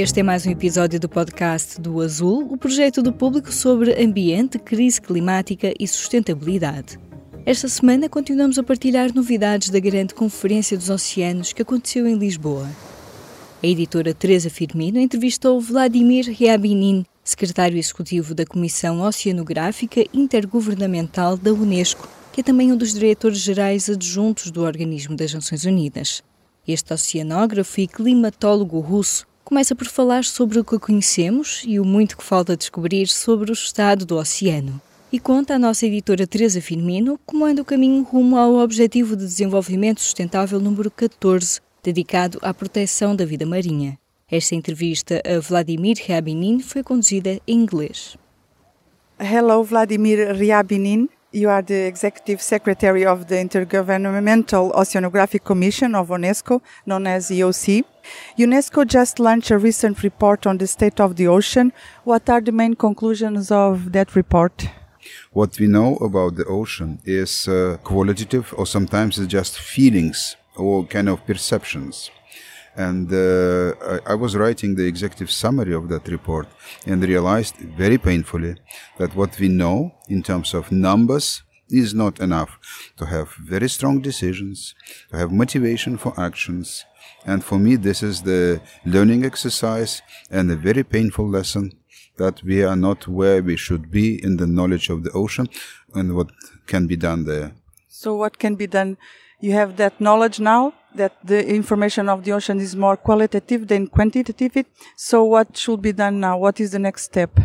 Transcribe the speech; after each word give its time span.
Este 0.00 0.20
é 0.20 0.22
mais 0.22 0.46
um 0.46 0.50
episódio 0.52 1.00
do 1.00 1.08
podcast 1.08 1.80
do 1.80 2.00
Azul, 2.00 2.52
o 2.52 2.56
projeto 2.56 3.02
do 3.02 3.12
público 3.12 3.52
sobre 3.52 4.00
ambiente, 4.00 4.56
crise 4.56 5.00
climática 5.00 5.74
e 5.76 5.88
sustentabilidade. 5.88 7.00
Esta 7.44 7.66
semana 7.66 8.08
continuamos 8.08 8.60
a 8.60 8.62
partilhar 8.62 9.12
novidades 9.12 9.70
da 9.70 9.80
grande 9.80 10.14
Conferência 10.14 10.76
dos 10.76 10.88
Oceanos 10.88 11.52
que 11.52 11.62
aconteceu 11.62 12.06
em 12.06 12.14
Lisboa. 12.14 12.68
A 13.60 13.66
editora 13.66 14.14
Teresa 14.14 14.48
Firmino 14.48 15.00
entrevistou 15.00 15.60
Vladimir 15.60 16.26
Ryabinin, 16.30 17.04
secretário 17.24 17.76
executivo 17.76 18.36
da 18.36 18.46
Comissão 18.46 19.00
Oceanográfica 19.00 20.04
Intergovernamental 20.14 21.36
da 21.36 21.52
Unesco, 21.52 22.08
que 22.32 22.40
é 22.40 22.44
também 22.44 22.70
um 22.72 22.76
dos 22.76 22.94
diretores 22.94 23.40
gerais 23.40 23.90
adjuntos 23.90 24.52
do 24.52 24.62
Organismo 24.62 25.16
das 25.16 25.34
Nações 25.34 25.64
Unidas. 25.64 26.22
Este 26.68 26.94
oceanógrafo 26.94 27.80
e 27.80 27.88
climatólogo 27.88 28.78
russo 28.78 29.26
começa 29.48 29.74
por 29.74 29.86
falar 29.86 30.24
sobre 30.24 30.58
o 30.58 30.64
que 30.64 30.78
conhecemos 30.78 31.62
e 31.66 31.80
o 31.80 31.84
muito 31.84 32.18
que 32.18 32.22
falta 32.22 32.54
descobrir 32.54 33.06
sobre 33.08 33.50
o 33.50 33.54
estado 33.54 34.04
do 34.04 34.18
oceano. 34.18 34.78
E 35.10 35.18
conta 35.18 35.54
à 35.54 35.58
nossa 35.58 35.86
editora 35.86 36.26
Teresa 36.26 36.60
Firmino 36.60 37.18
como 37.24 37.46
anda 37.46 37.62
o 37.62 37.64
caminho 37.64 38.02
rumo 38.02 38.36
ao 38.36 38.56
Objetivo 38.56 39.16
de 39.16 39.24
Desenvolvimento 39.24 40.02
Sustentável 40.02 40.60
número 40.60 40.90
14, 40.90 41.62
dedicado 41.82 42.38
à 42.42 42.52
proteção 42.52 43.16
da 43.16 43.24
vida 43.24 43.46
marinha. 43.46 43.98
Esta 44.30 44.54
entrevista 44.54 45.22
a 45.24 45.40
Vladimir 45.40 45.96
Ryabinin 45.96 46.60
foi 46.60 46.82
conduzida 46.82 47.40
em 47.46 47.62
inglês. 47.62 48.18
Hello, 49.18 49.64
Vladimir 49.64 50.30
Ryabinin. 50.36 51.08
You 51.30 51.50
are 51.50 51.60
the 51.60 51.86
Executive 51.86 52.40
Secretary 52.40 53.04
of 53.04 53.28
the 53.28 53.34
Intergovernmental 53.34 54.74
Oceanographic 54.74 55.44
Commission 55.44 55.94
of 55.94 56.08
UNESCO, 56.08 56.62
known 56.86 57.06
as 57.06 57.28
EOC. 57.28 57.84
UNESCO 58.38 58.86
just 58.86 59.18
launched 59.18 59.50
a 59.50 59.58
recent 59.58 60.02
report 60.02 60.46
on 60.46 60.56
the 60.56 60.66
state 60.66 60.98
of 61.00 61.16
the 61.16 61.28
ocean. 61.28 61.74
What 62.04 62.30
are 62.30 62.40
the 62.40 62.52
main 62.52 62.76
conclusions 62.76 63.50
of 63.50 63.92
that 63.92 64.16
report? 64.16 64.70
What 65.30 65.58
we 65.60 65.66
know 65.66 65.96
about 65.96 66.36
the 66.36 66.46
ocean 66.46 66.98
is 67.04 67.46
uh, 67.46 67.76
qualitative 67.84 68.54
or 68.56 68.64
sometimes 68.66 69.18
it's 69.18 69.30
just 69.30 69.58
feelings 69.58 70.34
or 70.56 70.86
kind 70.86 71.10
of 71.10 71.26
perceptions. 71.26 72.10
And 72.78 73.12
uh, 73.12 73.74
I, 74.06 74.12
I, 74.12 74.14
was 74.14 74.36
writing 74.36 74.76
the 74.76 74.86
executive 74.86 75.32
summary 75.32 75.74
of 75.74 75.88
that 75.88 76.06
report 76.06 76.46
and 76.86 77.02
realized 77.02 77.56
very 77.56 77.98
painfully 77.98 78.54
that 78.98 79.16
what 79.16 79.36
we 79.40 79.48
know 79.48 79.94
in 80.08 80.22
terms 80.22 80.54
of 80.54 80.70
numbers 80.70 81.42
is 81.68 81.92
not 81.92 82.20
enough 82.20 82.56
to 82.96 83.06
have 83.06 83.34
very 83.34 83.68
strong 83.68 84.00
decisions, 84.00 84.76
to 85.10 85.16
have 85.16 85.32
motivation 85.32 85.96
for 85.96 86.14
actions. 86.20 86.84
And 87.26 87.42
for 87.42 87.58
me, 87.58 87.74
this 87.74 88.00
is 88.00 88.22
the 88.22 88.60
learning 88.86 89.24
exercise 89.24 90.00
and 90.30 90.48
a 90.48 90.56
very 90.56 90.84
painful 90.84 91.28
lesson 91.28 91.72
that 92.16 92.44
we 92.44 92.62
are 92.62 92.76
not 92.76 93.08
where 93.08 93.42
we 93.42 93.56
should 93.56 93.90
be 93.90 94.22
in 94.22 94.36
the 94.36 94.46
knowledge 94.46 94.88
of 94.88 95.02
the 95.02 95.10
ocean 95.10 95.48
and 95.94 96.14
what 96.14 96.30
can 96.68 96.86
be 96.86 96.96
done 96.96 97.24
there. 97.24 97.52
So, 97.88 98.14
what 98.14 98.38
can 98.38 98.54
be 98.54 98.68
done? 98.68 98.98
You 99.40 99.52
have 99.52 99.76
that 99.76 100.00
knowledge 100.00 100.40
now 100.40 100.72
that 100.96 101.12
the 101.22 101.46
information 101.46 102.08
of 102.08 102.24
the 102.24 102.32
ocean 102.32 102.58
is 102.58 102.74
more 102.74 102.96
qualitative 102.96 103.68
than 103.68 103.86
quantitative. 103.86 104.66
So 104.96 105.22
what 105.22 105.56
should 105.56 105.80
be 105.80 105.92
done 105.92 106.18
now? 106.18 106.38
What 106.38 106.58
is 106.58 106.72
the 106.72 106.80
next 106.80 107.02
step? 107.04 107.38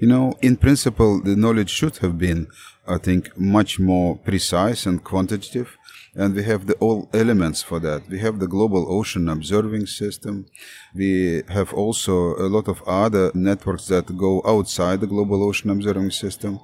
You 0.00 0.08
know, 0.08 0.32
in 0.40 0.56
principle, 0.56 1.20
the 1.22 1.36
knowledge 1.36 1.68
should 1.68 1.98
have 1.98 2.16
been, 2.16 2.48
I 2.88 2.96
think, 2.96 3.38
much 3.38 3.78
more 3.78 4.16
precise 4.16 4.86
and 4.86 5.04
quantitative. 5.04 5.76
And 6.14 6.34
we 6.34 6.44
have 6.44 6.66
the 6.66 6.74
all 6.74 7.08
elements 7.12 7.62
for 7.62 7.78
that. 7.80 8.08
We 8.08 8.18
have 8.20 8.38
the 8.38 8.48
global 8.48 8.90
ocean 8.90 9.28
observing 9.28 9.86
system. 9.86 10.46
We 10.94 11.42
have 11.48 11.74
also 11.74 12.36
a 12.36 12.48
lot 12.48 12.68
of 12.68 12.82
other 12.86 13.30
networks 13.34 13.86
that 13.88 14.16
go 14.16 14.42
outside 14.46 15.00
the 15.00 15.06
global 15.06 15.42
ocean 15.42 15.70
observing 15.70 16.10
system. 16.10 16.60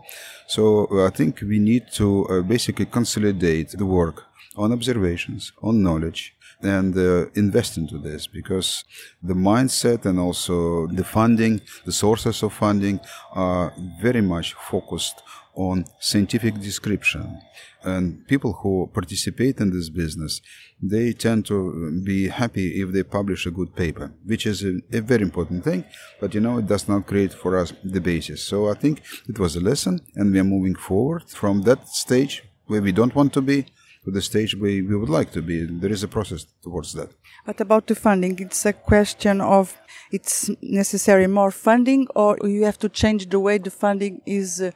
So 0.46 0.88
I 1.06 1.10
think 1.10 1.42
we 1.42 1.58
need 1.58 1.92
to 1.94 2.26
uh, 2.26 2.42
basically 2.42 2.86
consolidate 2.86 3.70
the 3.72 3.86
work 3.86 4.27
on 4.58 4.72
observations, 4.72 5.52
on 5.62 5.82
knowledge, 5.82 6.34
and 6.62 6.96
uh, 6.96 7.26
invest 7.34 7.76
into 7.76 7.98
this 7.98 8.26
because 8.26 8.84
the 9.22 9.34
mindset 9.34 10.04
and 10.04 10.18
also 10.18 10.86
the 10.88 11.04
funding, 11.04 11.60
the 11.84 11.92
sources 11.92 12.42
of 12.42 12.52
funding 12.52 12.98
are 13.32 13.72
very 14.02 14.20
much 14.20 14.54
focused 14.54 15.22
on 15.54 15.84
scientific 16.00 16.54
description. 16.60 17.40
And 17.82 18.26
people 18.26 18.52
who 18.52 18.90
participate 18.92 19.60
in 19.60 19.70
this 19.70 19.88
business, 19.88 20.40
they 20.82 21.12
tend 21.12 21.46
to 21.46 22.02
be 22.04 22.28
happy 22.28 22.80
if 22.82 22.92
they 22.92 23.02
publish 23.02 23.46
a 23.46 23.50
good 23.52 23.74
paper, 23.74 24.12
which 24.24 24.46
is 24.46 24.64
a, 24.64 24.80
a, 24.92 25.00
very 25.00 25.22
important 25.22 25.64
thing, 25.64 25.84
but 26.20 26.34
you 26.34 26.40
know, 26.40 26.58
it 26.58 26.66
does 26.66 26.88
not 26.88 27.06
create 27.06 27.32
for 27.32 27.56
us 27.56 27.72
the 27.84 28.00
basis. 28.00 28.42
So 28.42 28.68
I 28.68 28.74
think 28.74 29.02
it 29.28 29.38
was 29.38 29.54
a 29.56 29.60
lesson 29.60 30.00
and 30.16 30.32
we 30.32 30.40
are 30.40 30.44
moving 30.44 30.74
forward 30.74 31.28
from 31.28 31.62
that 31.62 31.88
stage 31.88 32.44
where 32.66 32.82
we 32.82 32.92
don't 32.92 33.14
want 33.14 33.32
to 33.34 33.40
be 33.40 33.66
to 34.04 34.10
the 34.10 34.22
stage 34.22 34.54
we, 34.54 34.82
we 34.82 34.96
would 34.96 35.08
like 35.08 35.30
to 35.32 35.42
be. 35.42 35.64
There 35.64 35.92
is 35.92 36.02
a 36.02 36.08
process 36.08 36.46
towards 36.62 36.92
that. 36.94 37.10
But 37.46 37.60
about 37.60 37.86
the 37.86 37.94
funding, 37.94 38.38
it's 38.38 38.64
a 38.66 38.72
question 38.72 39.40
of 39.40 39.76
it's 40.10 40.50
necessary 40.62 41.26
more 41.26 41.50
funding 41.50 42.06
or 42.14 42.36
you 42.42 42.64
have 42.64 42.78
to 42.78 42.88
change 42.88 43.28
the 43.28 43.40
way 43.40 43.58
the 43.58 43.70
funding 43.70 44.20
is 44.26 44.60
uh, 44.60 44.70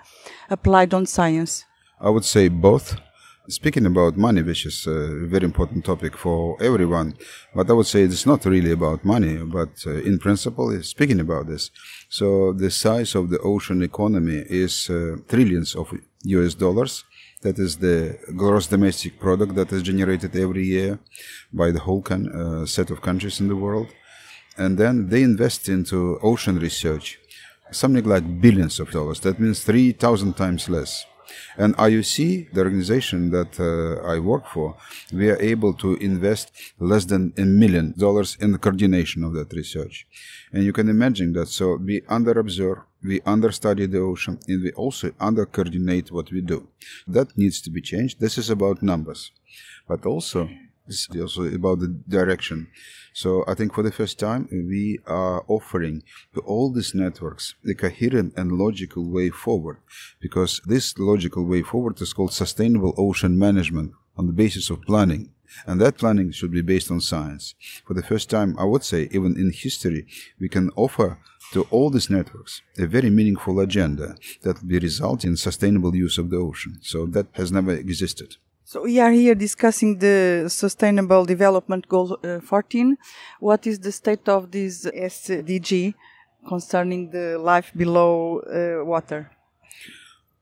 applied 0.50 0.94
on 0.94 1.06
science? 1.06 1.64
I 2.00 2.10
would 2.10 2.24
say 2.24 2.48
both. 2.48 2.96
Speaking 3.48 3.86
about 3.86 4.16
money, 4.16 4.40
which 4.40 4.64
is 4.66 4.86
a 4.86 5.26
very 5.26 5.44
important 5.44 5.84
topic 5.84 6.16
for 6.16 6.56
everyone, 6.62 7.16
but 7.54 7.68
I 7.68 7.72
would 7.72 7.86
say 7.86 8.02
it's 8.02 8.24
not 8.24 8.44
really 8.44 8.70
about 8.70 9.04
money, 9.04 9.36
but 9.38 9.70
uh, 9.84 9.94
in 9.94 10.20
principle, 10.20 10.80
speaking 10.82 11.18
about 11.18 11.48
this. 11.48 11.72
So 12.08 12.52
the 12.52 12.70
size 12.70 13.16
of 13.16 13.30
the 13.30 13.40
ocean 13.40 13.82
economy 13.82 14.44
is 14.48 14.88
uh, 14.88 15.16
trillions 15.28 15.74
of 15.74 15.92
US 16.24 16.54
dollars 16.54 17.04
that 17.42 17.58
is 17.58 17.76
the 17.76 18.18
gross 18.36 18.66
domestic 18.66 19.18
product 19.18 19.54
that 19.54 19.72
is 19.72 19.82
generated 19.82 20.34
every 20.36 20.64
year 20.64 20.98
by 21.52 21.70
the 21.70 21.80
whole 21.80 22.02
uh, 22.10 22.64
set 22.66 22.90
of 22.90 23.02
countries 23.02 23.40
in 23.40 23.48
the 23.48 23.56
world. 23.56 23.88
And 24.56 24.78
then 24.78 25.08
they 25.08 25.22
invest 25.22 25.68
into 25.68 26.18
ocean 26.22 26.58
research, 26.58 27.18
something 27.70 28.04
like 28.04 28.40
billions 28.40 28.78
of 28.80 28.90
dollars. 28.90 29.20
That 29.20 29.40
means 29.40 29.64
3,000 29.64 30.34
times 30.34 30.68
less. 30.68 31.06
And 31.56 31.76
IOC, 31.76 32.52
the 32.52 32.60
organization 32.60 33.30
that 33.30 33.58
uh, 33.60 34.06
I 34.06 34.18
work 34.18 34.46
for, 34.46 34.76
we 35.12 35.30
are 35.30 35.40
able 35.40 35.74
to 35.74 35.94
invest 35.96 36.52
less 36.78 37.04
than 37.04 37.32
a 37.36 37.44
million 37.44 37.94
dollars 37.96 38.36
in 38.40 38.52
the 38.52 38.58
coordination 38.58 39.24
of 39.24 39.34
that 39.34 39.52
research. 39.52 40.06
And 40.52 40.64
you 40.64 40.72
can 40.72 40.88
imagine 40.88 41.32
that. 41.34 41.48
So 41.48 41.76
we 41.76 42.02
under 42.08 42.32
observe, 42.32 42.78
we 43.02 43.20
understudy 43.26 43.86
the 43.86 44.00
ocean, 44.00 44.38
and 44.48 44.62
we 44.62 44.72
also 44.72 45.12
under 45.20 45.46
coordinate 45.46 46.12
what 46.12 46.30
we 46.30 46.40
do. 46.40 46.68
That 47.06 47.36
needs 47.36 47.60
to 47.62 47.70
be 47.70 47.80
changed. 47.80 48.20
This 48.20 48.38
is 48.38 48.50
about 48.50 48.82
numbers, 48.82 49.32
but 49.88 50.06
also 50.06 50.48
it's 50.86 51.08
also 51.16 51.44
about 51.44 51.80
the 51.80 51.88
direction. 52.08 52.68
So 53.14 53.44
I 53.46 53.54
think 53.54 53.74
for 53.74 53.82
the 53.82 53.92
first 53.92 54.18
time 54.18 54.48
we 54.50 54.98
are 55.06 55.44
offering 55.46 56.02
to 56.34 56.40
all 56.40 56.72
these 56.72 56.94
networks 56.94 57.54
a 57.68 57.74
coherent 57.74 58.34
and 58.36 58.52
logical 58.52 59.10
way 59.10 59.30
forward, 59.30 59.78
because 60.20 60.60
this 60.64 60.98
logical 60.98 61.44
way 61.44 61.62
forward 61.62 62.00
is 62.00 62.12
called 62.12 62.32
sustainable 62.32 62.94
ocean 62.96 63.38
management 63.38 63.92
on 64.16 64.26
the 64.26 64.32
basis 64.32 64.70
of 64.70 64.82
planning. 64.82 65.30
And 65.66 65.78
that 65.82 65.98
planning 65.98 66.32
should 66.32 66.50
be 66.50 66.62
based 66.62 66.90
on 66.90 67.02
science. 67.02 67.54
For 67.86 67.92
the 67.92 68.02
first 68.02 68.30
time, 68.30 68.56
I 68.58 68.64
would 68.64 68.84
say, 68.84 69.08
even 69.12 69.36
in 69.36 69.52
history, 69.52 70.06
we 70.40 70.48
can 70.48 70.70
offer 70.76 71.18
to 71.52 71.66
all 71.70 71.90
these 71.90 72.08
networks 72.08 72.62
a 72.78 72.86
very 72.86 73.10
meaningful 73.10 73.60
agenda 73.60 74.16
that 74.42 74.62
will 74.62 74.80
result 74.80 75.24
in 75.24 75.36
sustainable 75.36 75.94
use 75.94 76.16
of 76.16 76.30
the 76.30 76.38
ocean. 76.38 76.78
So 76.80 77.04
that 77.06 77.26
has 77.32 77.52
never 77.52 77.72
existed. 77.72 78.36
So 78.72 78.84
we 78.84 78.98
are 79.00 79.10
here 79.12 79.34
discussing 79.34 79.98
the 79.98 80.46
Sustainable 80.48 81.26
Development 81.26 81.86
Goal 81.86 82.18
uh, 82.24 82.40
14. 82.40 82.96
What 83.38 83.66
is 83.66 83.78
the 83.78 83.92
state 83.92 84.26
of 84.30 84.50
this 84.50 84.86
SDG 84.86 85.92
concerning 86.48 87.10
the 87.10 87.36
life 87.38 87.70
below 87.76 88.38
uh, 88.38 88.82
water? 88.82 89.30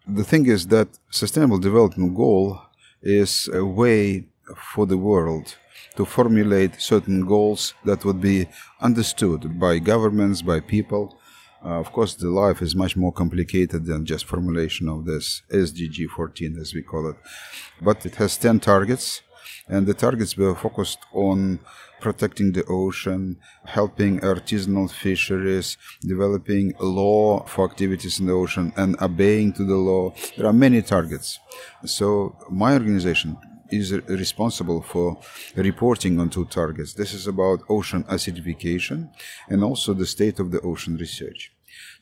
The 0.07 0.23
thing 0.23 0.47
is 0.47 0.65
that 0.69 0.87
Sustainable 1.11 1.59
Development 1.59 2.15
Goal 2.15 2.61
is 3.03 3.49
a 3.53 3.65
way 3.65 4.27
for 4.75 4.87
the 4.87 4.97
world 4.97 5.57
to 5.97 6.05
formulate 6.05 6.81
certain 6.81 7.27
goals 7.27 7.75
that 7.85 8.05
would 8.05 8.21
be 8.21 8.47
understood 8.81 9.59
by 9.59 9.81
governments, 9.81 10.41
by 10.41 10.61
people, 10.61 11.19
Uh, 11.65 11.79
of 11.79 11.93
course, 11.93 12.15
the 12.15 12.29
life 12.29 12.63
is 12.63 12.75
much 12.75 12.97
more 12.97 13.13
complicated 13.13 13.85
than 13.85 14.07
just 14.07 14.25
formulation 14.25 14.89
of 14.89 15.05
this 15.05 15.43
SDG 15.53 16.09
14, 16.09 16.59
as 16.59 16.75
we 16.75 16.83
call 16.83 17.11
it. 17.11 17.17
But 17.81 18.07
it 18.07 18.15
has 18.17 18.37
10 18.39 18.61
targets, 18.61 19.23
and 19.69 19.87
the 19.87 19.95
targets 19.95 20.37
were 20.37 20.55
focused 20.55 21.01
on 21.13 21.61
protecting 22.01 22.53
the 22.53 22.65
ocean, 22.65 23.37
helping 23.67 24.21
artisanal 24.21 24.91
fisheries, 24.91 25.77
developing 26.01 26.73
law 26.81 27.45
for 27.45 27.67
activities 27.71 28.19
in 28.19 28.27
the 28.27 28.33
ocean, 28.33 28.73
and 28.77 28.97
obeying 29.03 29.53
to 29.53 29.65
the 29.65 29.77
law. 29.77 30.15
There 30.37 30.47
are 30.47 30.53
many 30.53 30.81
targets. 30.81 31.39
So 31.85 32.37
my 32.51 32.73
organization 32.73 33.37
is 33.71 33.93
responsible 33.93 34.83
for 34.83 35.19
reporting 35.57 36.19
on 36.21 36.31
two 36.31 36.47
targets. 36.47 36.95
This 36.95 37.13
is 37.15 37.27
about 37.27 37.61
ocean 37.69 38.05
acidification 38.05 39.11
and 39.49 39.63
also 39.65 39.95
the 39.95 40.07
state 40.07 40.39
of 40.41 40.51
the 40.51 40.61
ocean 40.61 40.97
research. 40.97 41.53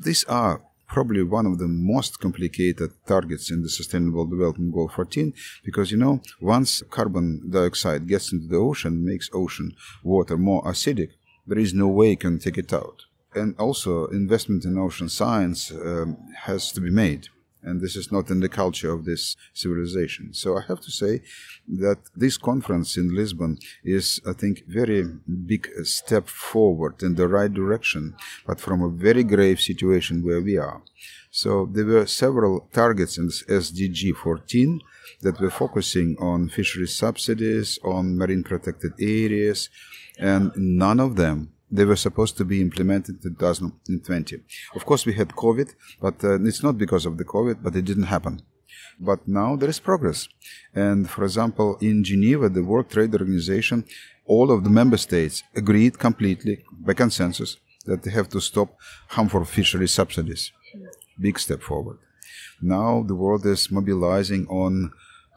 These 0.01 0.25
are 0.25 0.63
probably 0.89 1.23
one 1.23 1.47
of 1.47 1.59
the 1.59 1.69
most 1.69 2.19
complicated 2.19 2.91
targets 3.07 3.51
in 3.51 3.63
the 3.63 3.69
Sustainable 3.69 4.27
Development 4.27 4.73
Goal 4.73 4.89
14 4.89 5.35
because 5.65 5.91
you 5.91 5.99
know 5.99 6.23
once 6.41 6.83
carbon 6.91 7.43
dioxide 7.51 8.09
gets 8.09 8.33
into 8.33 8.49
the 8.49 8.57
ocean 8.57 9.05
makes 9.05 9.29
ocean 9.33 9.73
water 10.03 10.39
more 10.39 10.63
acidic 10.65 11.11
there 11.47 11.59
is 11.59 11.75
no 11.75 11.89
way 11.89 12.11
you 12.11 12.17
can 12.17 12.39
take 12.39 12.57
it 12.57 12.73
out 12.73 13.03
and 13.35 13.55
also 13.59 14.07
investment 14.07 14.65
in 14.65 14.79
ocean 14.79 15.09
science 15.09 15.71
um, 15.71 16.17
has 16.47 16.73
to 16.73 16.81
be 16.81 16.91
made 16.91 17.29
and 17.63 17.81
this 17.81 17.97
is 17.97 18.13
not 18.13 18.31
in 18.31 18.41
the 18.41 18.49
culture 18.49 18.93
of 18.93 19.05
this 19.05 19.37
civilization. 19.53 20.33
So 20.33 20.57
I 20.57 20.63
have 20.69 20.81
to 20.81 20.91
say 20.91 21.23
that 21.69 21.99
this 22.17 22.37
conference 22.37 22.97
in 22.97 23.15
Lisbon 23.15 23.59
is, 23.85 24.21
I 24.27 24.33
think, 24.33 24.65
very 24.67 25.05
big 25.47 25.69
step 25.85 26.29
forward 26.29 27.03
in 27.03 27.15
the 27.17 27.29
right 27.29 27.53
direction, 27.53 28.15
but 28.47 28.61
from 28.61 28.83
a 28.83 28.89
very 28.89 29.25
grave 29.25 29.61
situation 29.61 30.25
where 30.25 30.41
we 30.41 30.57
are. 30.57 30.83
So 31.31 31.69
there 31.71 31.85
were 31.85 32.07
several 32.07 32.69
targets 32.73 33.19
in 33.19 33.27
this 33.27 33.43
SDG 33.45 34.17
14 34.17 34.81
that 35.23 35.41
were 35.41 35.51
focusing 35.51 36.17
on 36.19 36.49
fisheries 36.49 36.97
subsidies, 36.97 37.79
on 37.85 38.17
marine 38.17 38.45
protected 38.45 38.93
areas, 39.01 39.69
and 40.19 40.53
none 40.57 41.01
of 41.01 41.17
them 41.17 41.53
they 41.71 41.85
were 41.85 41.97
supposed 41.97 42.37
to 42.39 42.45
be 42.45 42.61
implemented 42.61 43.25
in 43.25 43.35
2020. 43.35 44.41
Of 44.75 44.87
course, 44.87 45.05
we 45.07 45.15
had 45.15 45.29
COVID, 45.31 45.75
but 46.01 46.23
uh, 46.25 46.43
it's 46.43 46.63
not 46.63 46.79
because 46.79 47.05
of 47.07 47.19
the 47.19 47.25
COVID, 47.25 47.63
but 47.63 47.77
it 47.77 47.85
didn't 47.85 48.05
happen. 48.05 48.43
But 49.01 49.27
now 49.29 49.57
there 49.57 49.69
is 49.69 49.79
progress. 49.79 50.29
And 50.75 51.09
for 51.09 51.25
example, 51.25 51.79
in 51.81 52.05
Geneva, 52.05 52.49
the 52.49 52.65
World 52.65 52.91
Trade 52.91 53.13
Organization, 53.15 53.85
all 54.27 54.51
of 54.51 54.65
the 54.65 54.71
member 54.71 54.97
states 54.97 55.43
agreed 55.55 55.99
completely 55.99 56.65
by 56.71 56.95
consensus 56.95 57.57
that 57.87 58.03
they 58.03 58.11
have 58.11 58.29
to 58.31 58.41
stop 58.41 58.77
harmful 59.09 59.45
fishery 59.45 59.89
subsidies. 59.89 60.53
Big 61.21 61.39
step 61.39 61.63
forward. 61.63 61.99
Now 62.61 63.03
the 63.07 63.15
world 63.15 63.47
is 63.47 63.71
mobilizing 63.71 64.47
on 64.49 64.93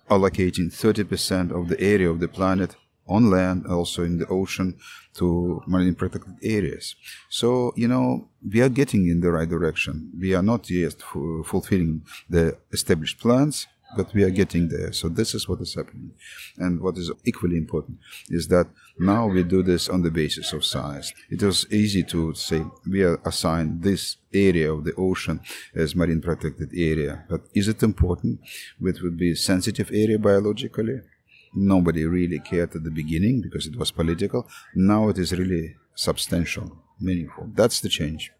allocating 0.10 0.69
30% 0.69 1.51
of 1.51 1.69
the 1.69 1.80
area 1.80 2.10
of 2.10 2.19
the 2.19 2.27
planet 2.27 2.75
on 3.07 3.30
land, 3.30 3.66
also 3.68 4.04
in 4.04 4.18
the 4.18 4.27
ocean, 4.27 4.77
to 5.16 5.62
marine 5.68 5.96
protected 5.96 6.36
areas. 6.42 6.96
So, 7.30 7.74
you 7.75 7.88
know, 7.88 8.30
we 8.48 8.62
are 8.62 8.69
getting 8.69 9.08
in 9.08 9.22
the 9.22 9.31
right 9.31 9.50
direction. 9.50 10.12
We 10.19 10.34
are 10.34 10.44
not 10.44 10.69
yet 10.69 10.96
f- 11.00 11.46
fulfilling 11.46 12.04
the 12.30 12.58
established 12.72 13.19
plans, 13.19 13.68
but 13.96 14.13
we 14.13 14.24
are 14.24 14.30
getting 14.30 14.69
there. 14.69 14.94
So 14.94 15.10
this 15.10 15.34
is 15.34 15.48
what 15.48 15.62
is 15.62 15.75
happening. 15.75 16.12
And 16.58 16.81
what 16.81 16.98
is 16.98 17.12
equally 17.25 17.58
important 17.58 18.00
is 18.30 18.48
that 18.48 18.68
now 18.98 19.28
we 19.28 19.44
do 19.44 19.63
this 19.63 19.90
on 19.90 20.02
the 20.02 20.12
basis 20.12 20.54
of 20.54 20.63
science. 20.66 21.13
It 21.30 21.44
was 21.44 21.66
easy 21.72 22.04
to 22.04 22.34
say 22.34 22.63
we 22.90 23.04
are 23.04 23.19
assigned 23.25 23.84
this 23.84 24.18
area 24.34 24.72
of 24.72 24.84
the 24.86 24.94
ocean 24.96 25.42
as 25.75 25.96
marine 25.96 26.22
protected 26.22 26.72
area. 26.74 27.25
But 27.30 27.42
is 27.54 27.68
it 27.68 27.84
important? 27.84 28.40
It 28.81 29.02
would 29.02 29.18
be 29.18 29.36
sensitive 29.36 29.90
area 29.92 30.18
biologically 30.19 31.02
nobody 31.53 32.06
really 32.06 32.39
cared 32.39 32.75
at 32.75 32.83
the 32.83 32.92
beginning 32.92 33.42
because 33.42 33.68
it 33.68 33.75
was 33.77 33.92
political. 33.92 34.48
Now 34.75 35.09
it 35.09 35.18
is 35.18 35.31
really 35.33 35.75
substantial, 35.95 36.77
meaningful. 37.00 37.50
That's 37.53 37.81
the 37.81 37.89
change. 37.89 38.31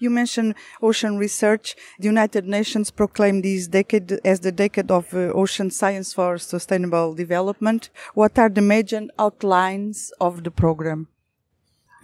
You 0.00 0.10
mentioned 0.10 0.54
ocean 0.80 1.18
research. 1.18 1.74
The 1.98 2.06
United 2.06 2.46
Nations 2.46 2.90
proclaimed 2.90 3.44
this 3.44 3.66
decade 3.66 4.12
as 4.24 4.40
the 4.40 4.52
decade 4.52 4.92
of 4.92 5.12
uh, 5.12 5.32
ocean 5.32 5.70
science 5.70 6.12
for 6.12 6.38
sustainable 6.38 7.14
development. 7.14 7.90
What 8.14 8.38
are 8.38 8.48
the 8.48 8.60
major 8.60 9.02
outlines 9.18 10.12
of 10.20 10.44
the 10.44 10.52
program? 10.52 11.08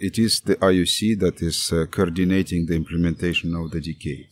It 0.01 0.19
is 0.19 0.41
the 0.41 0.57
IOC 0.57 1.19
that 1.19 1.41
is 1.41 1.71
uh, 1.71 1.85
coordinating 1.89 2.65
the 2.65 2.75
implementation 2.75 3.55
of 3.55 3.71
the 3.71 3.79
decade. 3.79 4.27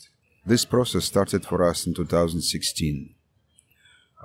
This 0.46 0.66
process 0.66 1.06
started 1.06 1.46
for 1.46 1.64
us 1.64 1.88
in 1.88 1.94
2016 1.94 3.16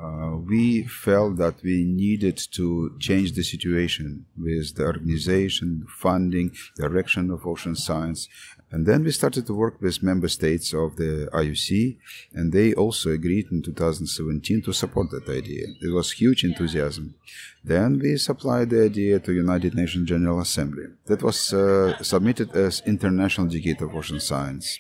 uh, 0.01 0.37
we 0.37 0.85
felt 0.85 1.37
that 1.39 1.63
we 1.63 1.85
needed 1.85 2.39
to 2.53 2.97
change 3.01 3.33
the 3.33 3.43
situation 3.43 4.27
with 4.37 4.77
the 4.77 4.85
organization, 4.85 5.87
funding, 5.89 6.53
direction 6.77 7.31
of 7.31 7.47
ocean 7.47 7.75
science. 7.75 8.29
And 8.71 8.87
then 8.87 9.03
we 9.03 9.11
started 9.11 9.47
to 9.47 9.55
work 9.55 9.81
with 9.81 10.03
member 10.03 10.29
states 10.29 10.73
of 10.75 10.97
the 10.97 11.29
IOC, 11.33 11.97
and 12.33 12.53
they 12.53 12.75
also 12.75 13.11
agreed 13.11 13.47
in 13.51 13.63
2017 13.63 14.63
to 14.63 14.73
support 14.73 15.11
that 15.11 15.29
idea. 15.29 15.67
It 15.81 15.93
was 15.93 16.13
huge 16.13 16.45
enthusiasm. 16.45 17.15
Then 17.65 17.99
we 17.99 18.17
supplied 18.19 18.71
the 18.71 18.85
idea 18.85 19.19
to 19.21 19.33
United 19.33 19.75
Nations 19.75 20.09
General 20.09 20.41
Assembly. 20.41 20.85
That 21.07 21.23
was 21.23 21.53
uh, 21.53 22.01
submitted 22.03 22.55
as 22.55 22.83
International 22.87 23.47
Decade 23.47 23.83
of 23.83 23.95
Ocean 23.95 24.21
Science. 24.21 24.79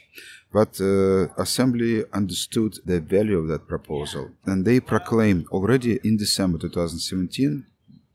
But 0.53 0.81
uh, 0.81 1.29
Assembly 1.37 2.05
understood 2.13 2.79
the 2.85 3.01
value 3.01 3.39
of 3.39 3.49
that 3.49 3.69
proposal, 3.69 4.31
and 4.47 4.65
they 4.65 4.81
proclaimed 4.81 5.47
already 5.49 6.01
in 6.03 6.17
December 6.17 6.59
2017 6.59 7.67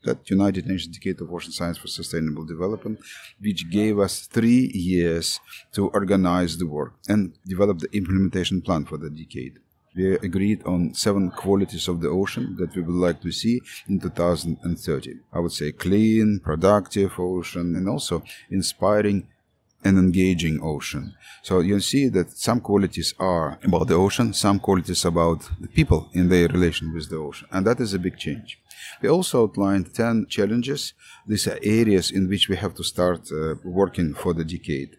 that 0.03 0.29
United 0.29 0.67
Nations 0.67 0.97
Decade 0.97 1.21
of 1.21 1.31
Ocean 1.31 1.51
Science 1.51 1.77
for 1.77 1.87
Sustainable 1.87 2.45
Development, 2.45 2.99
which 3.39 3.69
gave 3.69 3.99
us 3.99 4.27
three 4.27 4.71
years 4.73 5.39
to 5.73 5.87
organize 5.89 6.57
the 6.57 6.67
work 6.67 6.93
and 7.07 7.33
develop 7.45 7.79
the 7.79 7.89
implementation 7.93 8.61
plan 8.61 8.85
for 8.85 8.97
the 8.97 9.09
decade. 9.09 9.59
We 9.95 10.15
agreed 10.15 10.63
on 10.65 10.95
seven 10.95 11.29
qualities 11.29 11.87
of 11.87 12.01
the 12.01 12.09
ocean 12.09 12.55
that 12.57 12.75
we 12.75 12.81
would 12.81 12.95
like 12.95 13.21
to 13.21 13.31
see 13.31 13.61
in 13.87 13.99
2030. 13.99 15.13
I 15.31 15.39
would 15.39 15.51
say 15.51 15.71
clean, 15.71 16.39
productive 16.43 17.13
ocean, 17.19 17.75
and 17.75 17.87
also 17.87 18.23
inspiring 18.49 19.27
an 19.83 19.97
engaging 19.97 20.59
ocean. 20.61 21.15
So 21.41 21.59
you 21.59 21.79
see 21.79 22.07
that 22.09 22.31
some 22.31 22.61
qualities 22.61 23.13
are 23.19 23.59
about 23.63 23.87
the 23.87 23.95
ocean, 23.95 24.33
some 24.33 24.59
qualities 24.59 25.05
about 25.05 25.49
the 25.59 25.67
people 25.67 26.09
in 26.13 26.29
their 26.29 26.47
relation 26.47 26.93
with 26.93 27.09
the 27.09 27.17
ocean. 27.17 27.47
And 27.51 27.67
that 27.67 27.79
is 27.79 27.93
a 27.93 27.99
big 27.99 28.17
change. 28.17 28.59
We 29.01 29.09
also 29.09 29.43
outlined 29.43 29.93
10 29.93 30.27
challenges. 30.27 30.93
These 31.27 31.47
are 31.47 31.59
areas 31.61 32.11
in 32.11 32.29
which 32.29 32.49
we 32.49 32.55
have 32.55 32.75
to 32.75 32.83
start 32.83 33.29
uh, 33.31 33.55
working 33.63 34.13
for 34.13 34.33
the 34.33 34.45
decade. 34.45 34.97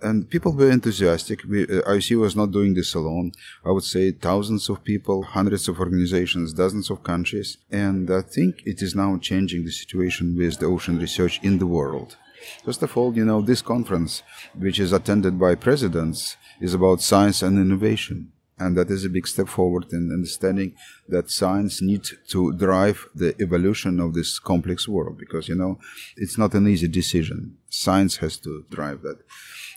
And 0.00 0.28
people 0.28 0.52
were 0.52 0.70
enthusiastic. 0.70 1.44
We, 1.44 1.64
uh, 1.64 2.18
was 2.18 2.34
not 2.34 2.50
doing 2.50 2.74
this 2.74 2.94
alone. 2.94 3.32
I 3.64 3.70
would 3.70 3.84
say 3.84 4.10
thousands 4.10 4.68
of 4.68 4.82
people, 4.82 5.22
hundreds 5.22 5.68
of 5.68 5.78
organizations, 5.78 6.52
dozens 6.52 6.90
of 6.90 7.04
countries. 7.04 7.58
And 7.70 8.10
I 8.10 8.22
think 8.22 8.62
it 8.66 8.82
is 8.82 8.96
now 8.96 9.16
changing 9.18 9.64
the 9.64 9.70
situation 9.70 10.36
with 10.36 10.58
the 10.58 10.66
ocean 10.66 10.98
research 10.98 11.38
in 11.42 11.58
the 11.58 11.68
world. 11.68 12.16
First 12.64 12.82
of 12.82 12.96
all, 12.96 13.14
you 13.16 13.24
know, 13.24 13.40
this 13.40 13.62
conference, 13.62 14.22
which 14.54 14.78
is 14.78 14.92
attended 14.92 15.38
by 15.38 15.54
presidents, 15.54 16.36
is 16.60 16.74
about 16.74 17.00
science 17.00 17.42
and 17.42 17.58
innovation. 17.58 18.32
And 18.58 18.76
that 18.76 18.90
is 18.90 19.04
a 19.04 19.08
big 19.08 19.26
step 19.26 19.48
forward 19.48 19.86
in 19.92 20.12
understanding 20.12 20.74
that 21.08 21.30
science 21.30 21.82
needs 21.82 22.14
to 22.28 22.52
drive 22.52 23.08
the 23.14 23.34
evolution 23.40 23.98
of 23.98 24.14
this 24.14 24.38
complex 24.38 24.86
world 24.86 25.18
because, 25.18 25.48
you 25.48 25.56
know, 25.56 25.80
it's 26.16 26.38
not 26.38 26.54
an 26.54 26.68
easy 26.68 26.86
decision. 26.86 27.56
Science 27.70 28.18
has 28.18 28.36
to 28.38 28.64
drive 28.70 29.02
that. 29.02 29.18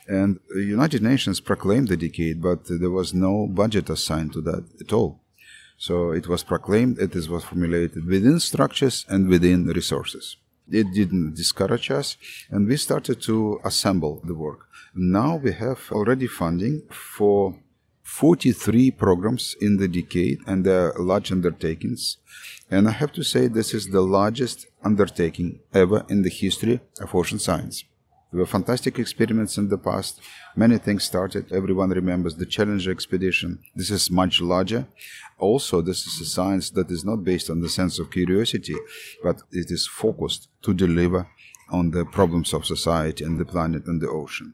And 0.07 0.39
the 0.53 0.63
United 0.63 1.01
Nations 1.01 1.39
proclaimed 1.39 1.87
the 1.87 1.97
decade, 1.97 2.41
but 2.41 2.59
there 2.67 2.91
was 2.91 3.13
no 3.13 3.47
budget 3.47 3.89
assigned 3.89 4.33
to 4.33 4.41
that 4.41 4.65
at 4.79 4.93
all. 4.93 5.21
So 5.77 6.11
it 6.11 6.27
was 6.27 6.43
proclaimed, 6.43 6.99
it 6.99 7.15
was 7.15 7.43
formulated 7.43 8.05
within 8.05 8.39
structures 8.39 9.05
and 9.09 9.27
within 9.27 9.65
resources. 9.65 10.37
It 10.69 10.93
didn't 10.93 11.35
discourage 11.35 11.91
us, 11.91 12.17
and 12.49 12.67
we 12.67 12.77
started 12.77 13.21
to 13.23 13.59
assemble 13.63 14.21
the 14.23 14.33
work. 14.33 14.67
Now 14.95 15.35
we 15.35 15.51
have 15.53 15.79
already 15.91 16.27
funding 16.27 16.83
for 16.89 17.55
43 18.03 18.91
programs 18.91 19.55
in 19.59 19.77
the 19.77 19.87
decade, 19.87 20.39
and 20.47 20.65
they're 20.65 20.93
large 20.97 21.31
undertakings. 21.31 22.17
And 22.69 22.87
I 22.87 22.91
have 22.91 23.11
to 23.13 23.23
say, 23.23 23.47
this 23.47 23.73
is 23.73 23.87
the 23.87 24.01
largest 24.01 24.67
undertaking 24.83 25.59
ever 25.73 26.05
in 26.09 26.21
the 26.21 26.29
history 26.29 26.79
of 27.01 27.13
ocean 27.13 27.39
science. 27.39 27.83
There 28.31 28.39
were 28.39 28.45
fantastic 28.45 28.99
experiments 28.99 29.57
in 29.57 29.69
the 29.69 29.77
past. 29.77 30.19
Many 30.55 30.77
things 30.77 31.03
started. 31.03 31.51
Everyone 31.51 31.89
remembers 31.89 32.35
the 32.35 32.45
Challenger 32.45 32.91
expedition. 32.91 33.59
This 33.75 33.89
is 33.89 34.11
much 34.11 34.41
larger. 34.41 34.87
Also, 35.37 35.81
this 35.81 36.07
is 36.07 36.21
a 36.21 36.25
science 36.25 36.69
that 36.71 36.89
is 36.89 37.03
not 37.03 37.23
based 37.23 37.49
on 37.49 37.59
the 37.61 37.69
sense 37.69 37.99
of 37.99 38.11
curiosity, 38.11 38.75
but 39.21 39.41
it 39.51 39.69
is 39.69 39.85
focused 39.85 40.47
to 40.61 40.73
deliver 40.73 41.27
on 41.69 41.91
the 41.91 42.05
problems 42.05 42.53
of 42.53 42.65
society 42.65 43.23
and 43.23 43.39
the 43.39 43.45
planet 43.45 43.85
and 43.87 43.99
the 44.01 44.09
ocean. 44.09 44.53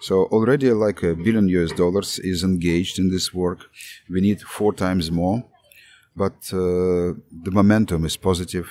So 0.00 0.24
already 0.26 0.70
like 0.72 1.02
a 1.02 1.14
billion 1.14 1.48
US 1.48 1.72
dollars 1.72 2.18
is 2.18 2.44
engaged 2.44 2.98
in 2.98 3.10
this 3.10 3.32
work. 3.32 3.60
We 4.08 4.20
need 4.20 4.42
four 4.42 4.72
times 4.72 5.10
more, 5.10 5.44
but 6.14 6.38
uh, 6.52 7.14
the 7.46 7.50
momentum 7.50 8.04
is 8.04 8.16
positive. 8.16 8.70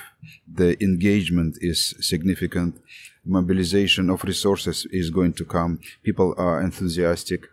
The 0.52 0.82
engagement 0.82 1.58
is 1.60 1.94
significant. 2.00 2.80
Mobilization 3.24 4.08
of 4.08 4.24
resources 4.24 4.86
is 4.90 5.10
going 5.10 5.34
to 5.34 5.44
come. 5.44 5.80
People 6.02 6.34
are 6.38 6.62
enthusiastic. 6.62 7.48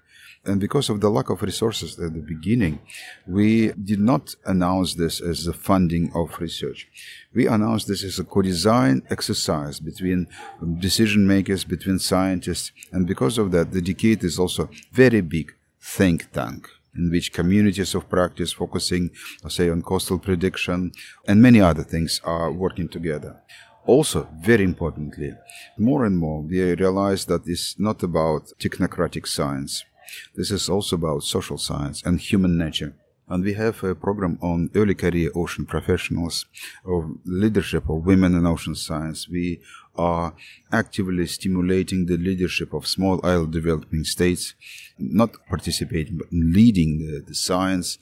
And 0.48 0.62
because 0.62 0.90
of 0.90 1.02
the 1.02 1.10
lack 1.10 1.30
of 1.30 1.42
resources 1.42 2.00
at 2.00 2.14
the 2.14 2.22
beginning, 2.22 2.80
we 3.28 3.74
did 3.74 4.00
not 4.00 4.36
announce 4.46 4.96
this 4.96 5.20
as 5.20 5.44
the 5.44 5.54
funding 5.54 6.10
of 6.16 6.40
research. 6.40 6.88
We 7.36 7.48
announced 7.48 7.88
this 7.90 8.04
as 8.04 8.18
a 8.18 8.24
co-design 8.24 9.04
exercise 9.10 9.80
between 9.80 10.28
decision 10.80 11.28
makers, 11.28 11.66
between 11.66 12.00
scientists. 12.00 12.72
And 12.94 13.06
because 13.06 13.38
of 13.38 13.52
that, 13.52 13.72
the 13.72 13.82
Decade 13.82 14.24
is 14.24 14.40
also 14.40 14.70
very 14.94 15.22
big 15.22 15.54
think 15.82 16.32
tank 16.32 16.70
in 16.96 17.12
which 17.12 17.34
communities 17.34 17.94
of 17.94 18.10
practice 18.10 18.54
focusing, 18.54 19.12
say, 19.48 19.70
on 19.70 19.82
coastal 19.82 20.18
prediction 20.18 20.92
and 21.28 21.42
many 21.42 21.62
other 21.62 21.84
things 21.84 22.22
are 22.24 22.52
working 22.52 22.88
together. 22.88 23.36
Also, 23.86 24.28
very 24.40 24.64
importantly, 24.64 25.34
more 25.78 26.06
and 26.06 26.18
more 26.18 26.42
we 26.42 26.74
realize 26.74 27.26
that 27.26 27.48
it's 27.48 27.80
not 27.80 28.04
about 28.04 28.52
technocratic 28.60 29.28
science. 29.28 29.86
This 30.36 30.52
is 30.52 30.70
also 30.70 30.96
about 30.96 31.24
social 31.24 31.58
science 31.58 32.04
and 32.04 32.20
human 32.20 32.58
nature. 32.58 32.96
And 33.30 33.44
we 33.44 33.54
have 33.56 33.84
a 33.84 33.94
program 33.94 34.40
on 34.42 34.70
early 34.74 34.96
career 34.96 35.32
ocean 35.36 35.66
professionals, 35.66 36.46
of 36.86 37.18
leadership 37.26 37.90
of 37.90 38.06
women 38.06 38.34
in 38.36 38.46
ocean 38.46 38.76
science. 38.76 39.28
We 39.28 39.60
are 39.98 40.34
actively 40.72 41.28
stimulating 41.28 42.06
the 42.06 42.18
leadership 42.18 42.74
of 42.74 42.88
small 42.88 43.20
island 43.26 43.52
developing 43.52 44.06
states, 44.06 44.54
not 44.98 45.32
participating, 45.50 46.18
but 46.18 46.28
leading 46.32 47.00
the, 47.00 47.20
the 47.20 47.36
science. 47.36 47.98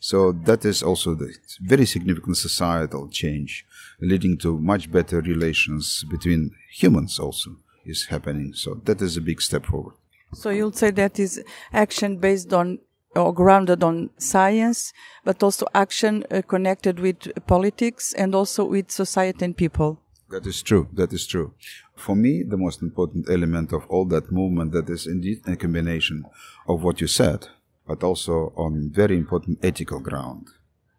So 0.00 0.32
that 0.32 0.64
is 0.64 0.82
also 0.82 1.14
the 1.14 1.34
very 1.60 1.84
significant 1.84 2.38
societal 2.38 3.08
change, 3.08 3.66
leading 4.00 4.38
to 4.38 4.58
much 4.58 4.90
better 4.90 5.20
relations 5.20 6.04
between 6.04 6.52
humans 6.72 7.18
also 7.18 7.56
is 7.84 8.06
happening. 8.06 8.54
So 8.54 8.80
that 8.84 9.02
is 9.02 9.18
a 9.18 9.20
big 9.20 9.42
step 9.42 9.66
forward. 9.66 9.94
So 10.34 10.50
you'll 10.50 10.72
say 10.72 10.90
that 10.92 11.18
is 11.18 11.42
action 11.72 12.18
based 12.18 12.52
on 12.52 12.78
or 13.16 13.34
grounded 13.34 13.82
on 13.82 14.10
science, 14.18 14.92
but 15.24 15.42
also 15.42 15.66
action 15.74 16.24
uh, 16.30 16.42
connected 16.42 17.00
with 17.00 17.28
politics 17.46 18.12
and 18.12 18.34
also 18.34 18.64
with 18.64 18.90
society 18.90 19.44
and 19.44 19.56
people. 19.56 20.00
That 20.30 20.46
is 20.46 20.62
true. 20.62 20.88
That 20.92 21.12
is 21.12 21.26
true. 21.26 21.52
For 21.96 22.14
me, 22.14 22.44
the 22.44 22.56
most 22.56 22.82
important 22.82 23.28
element 23.28 23.72
of 23.72 23.84
all 23.88 24.04
that 24.06 24.30
movement 24.30 24.72
that 24.72 24.88
is 24.88 25.06
indeed 25.06 25.40
a 25.46 25.56
combination 25.56 26.24
of 26.68 26.84
what 26.84 27.00
you 27.00 27.08
said, 27.08 27.48
but 27.86 28.04
also 28.04 28.52
on 28.56 28.90
very 28.94 29.16
important 29.16 29.58
ethical 29.62 29.98
ground. 29.98 30.46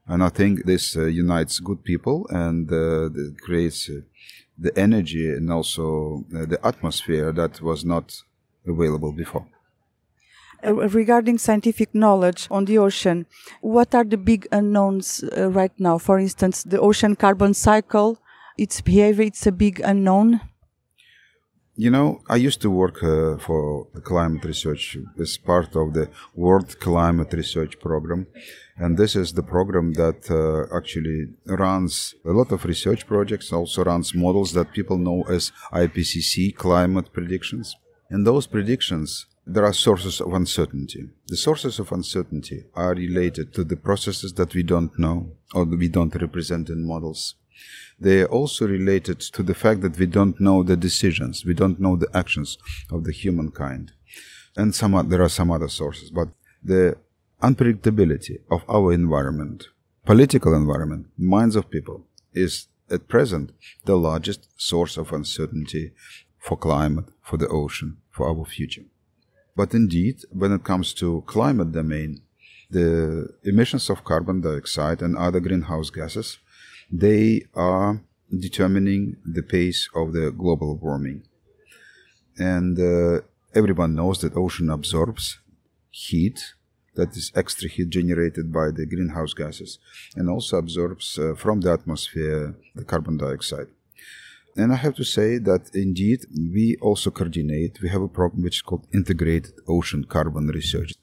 And 0.05 0.21
I 0.21 0.29
think 0.29 0.65
this 0.65 0.97
uh, 0.97 1.05
unites 1.05 1.59
good 1.59 1.83
people 1.85 2.27
and 2.29 2.69
uh, 2.69 3.09
creates 3.41 3.89
uh, 3.89 4.01
the 4.57 4.77
energy 4.77 5.29
and 5.29 5.49
also 5.49 6.25
uh, 6.35 6.45
the 6.45 6.59
atmosphere 6.63 7.31
that 7.31 7.61
was 7.61 7.85
not 7.85 8.21
available 8.67 9.11
before. 9.11 9.45
Uh, 10.63 10.73
regarding 10.73 11.39
scientific 11.39 11.95
knowledge 11.95 12.47
on 12.51 12.65
the 12.65 12.77
ocean, 12.77 13.25
what 13.61 13.95
are 13.95 14.03
the 14.03 14.17
big 14.17 14.47
unknowns 14.51 15.23
uh, 15.35 15.49
right 15.49 15.71
now? 15.79 15.97
For 15.97 16.19
instance, 16.19 16.63
the 16.63 16.79
ocean 16.79 17.15
carbon 17.15 17.55
cycle, 17.55 18.19
its 18.57 18.79
behavior, 18.79 19.25
it's 19.25 19.47
a 19.47 19.51
big 19.51 19.81
unknown. 19.83 20.39
You 21.75 21.89
know, 21.89 22.21
I 22.29 22.35
used 22.35 22.61
to 22.61 22.69
work 22.69 23.01
uh, 23.01 23.37
for 23.37 23.87
climate 24.03 24.45
research 24.45 24.97
as 25.19 25.37
part 25.37 25.75
of 25.75 25.93
the 25.93 26.09
World 26.35 26.79
Climate 26.79 27.33
Research 27.33 27.79
Program. 27.79 28.27
And 28.77 28.97
this 28.97 29.15
is 29.15 29.33
the 29.33 29.41
program 29.41 29.93
that 29.93 30.29
uh, 30.29 30.75
actually 30.75 31.29
runs 31.45 32.13
a 32.23 32.31
lot 32.31 32.51
of 32.51 32.65
research 32.65 33.07
projects, 33.07 33.51
also 33.51 33.83
runs 33.83 34.13
models 34.13 34.51
that 34.53 34.73
people 34.73 34.97
know 34.97 35.23
as 35.23 35.51
IPCC 35.73 36.55
climate 36.55 37.11
predictions. 37.13 37.75
And 38.11 38.27
those 38.27 38.45
predictions, 38.45 39.25
there 39.47 39.63
are 39.63 39.73
sources 39.73 40.19
of 40.19 40.33
uncertainty. 40.33 41.07
The 41.27 41.37
sources 41.37 41.79
of 41.79 41.93
uncertainty 41.93 42.65
are 42.75 42.93
related 42.93 43.53
to 43.53 43.63
the 43.63 43.77
processes 43.77 44.33
that 44.33 44.53
we 44.53 44.63
don't 44.63 44.99
know 44.99 45.31
or 45.53 45.63
we 45.63 45.87
don't 45.87 46.13
represent 46.13 46.69
in 46.69 46.85
models. 46.85 47.35
They 47.97 48.21
are 48.23 48.33
also 48.39 48.67
related 48.67 49.21
to 49.35 49.43
the 49.43 49.53
fact 49.53 49.79
that 49.81 49.97
we 49.97 50.07
don't 50.07 50.41
know 50.41 50.61
the 50.61 50.75
decisions, 50.75 51.45
we 51.45 51.53
don't 51.53 51.79
know 51.79 51.95
the 51.95 52.09
actions 52.13 52.57
of 52.91 53.05
the 53.05 53.13
humankind. 53.13 53.93
And 54.57 54.75
some, 54.75 55.07
there 55.07 55.21
are 55.21 55.29
some 55.29 55.49
other 55.49 55.69
sources, 55.69 56.09
but 56.09 56.27
the 56.61 56.97
unpredictability 57.41 58.39
of 58.49 58.63
our 58.67 58.91
environment, 58.91 59.67
political 60.05 60.53
environment, 60.53 61.07
minds 61.17 61.55
of 61.55 61.69
people, 61.69 62.05
is 62.33 62.67
at 62.89 63.07
present 63.07 63.53
the 63.85 63.95
largest 63.95 64.49
source 64.57 64.97
of 64.97 65.13
uncertainty 65.13 65.93
for 66.41 66.57
climate, 66.57 67.05
for 67.21 67.37
the 67.37 67.47
ocean, 67.47 67.97
for 68.09 68.27
our 68.27 68.45
future. 68.45 68.85
But 69.55 69.73
indeed, 69.73 70.17
when 70.31 70.51
it 70.51 70.63
comes 70.63 70.93
to 70.95 71.23
climate 71.27 71.71
domain, 71.71 72.21
the 72.69 73.29
emissions 73.43 73.89
of 73.89 74.03
carbon 74.03 74.41
dioxide 74.41 75.01
and 75.01 75.15
other 75.15 75.39
greenhouse 75.39 75.89
gases, 75.89 76.39
they 76.91 77.45
are 77.53 78.01
determining 78.45 79.17
the 79.25 79.43
pace 79.43 79.89
of 79.93 80.13
the 80.13 80.31
global 80.31 80.77
warming. 80.77 81.23
And 82.37 82.79
uh, 82.79 83.21
everyone 83.53 83.93
knows 83.95 84.21
that 84.21 84.35
ocean 84.35 84.69
absorbs 84.69 85.37
heat, 85.91 86.53
that 86.95 87.15
is 87.15 87.31
extra 87.35 87.69
heat 87.69 87.89
generated 87.89 88.51
by 88.51 88.71
the 88.71 88.85
greenhouse 88.85 89.33
gases, 89.33 89.77
and 90.15 90.29
also 90.29 90.57
absorbs 90.57 91.19
uh, 91.19 91.35
from 91.35 91.61
the 91.61 91.71
atmosphere 91.71 92.55
the 92.73 92.85
carbon 92.85 93.17
dioxide. 93.17 93.67
And 94.57 94.73
I 94.73 94.75
have 94.75 94.95
to 94.95 95.03
say 95.03 95.37
that 95.37 95.73
indeed 95.73 96.25
we 96.35 96.77
also 96.81 97.09
coordinate. 97.09 97.81
We 97.81 97.89
have 97.89 98.01
a 98.01 98.07
program 98.07 98.43
which 98.43 98.57
is 98.57 98.61
called 98.61 98.85
Integrated 98.93 99.53
Ocean 99.67 100.03
Carbon 100.03 100.47
Research. 100.47 100.93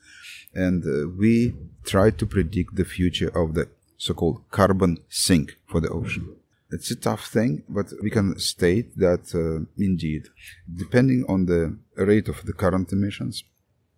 And 0.54 0.84
uh, 0.84 1.08
we 1.18 1.54
try 1.84 2.10
to 2.10 2.26
predict 2.26 2.76
the 2.76 2.84
future 2.84 3.30
of 3.34 3.54
the 3.54 3.68
so 3.96 4.14
called 4.14 4.42
carbon 4.50 4.98
sink 5.08 5.56
for 5.66 5.80
the 5.80 5.88
ocean. 5.88 6.36
It's 6.70 6.90
a 6.90 6.96
tough 6.96 7.26
thing, 7.26 7.64
but 7.68 7.92
we 8.02 8.10
can 8.10 8.38
state 8.38 8.96
that 8.98 9.34
uh, 9.34 9.64
indeed, 9.82 10.28
depending 10.72 11.24
on 11.28 11.46
the 11.46 11.78
rate 11.96 12.28
of 12.28 12.44
the 12.44 12.52
current 12.52 12.92
emissions, 12.92 13.42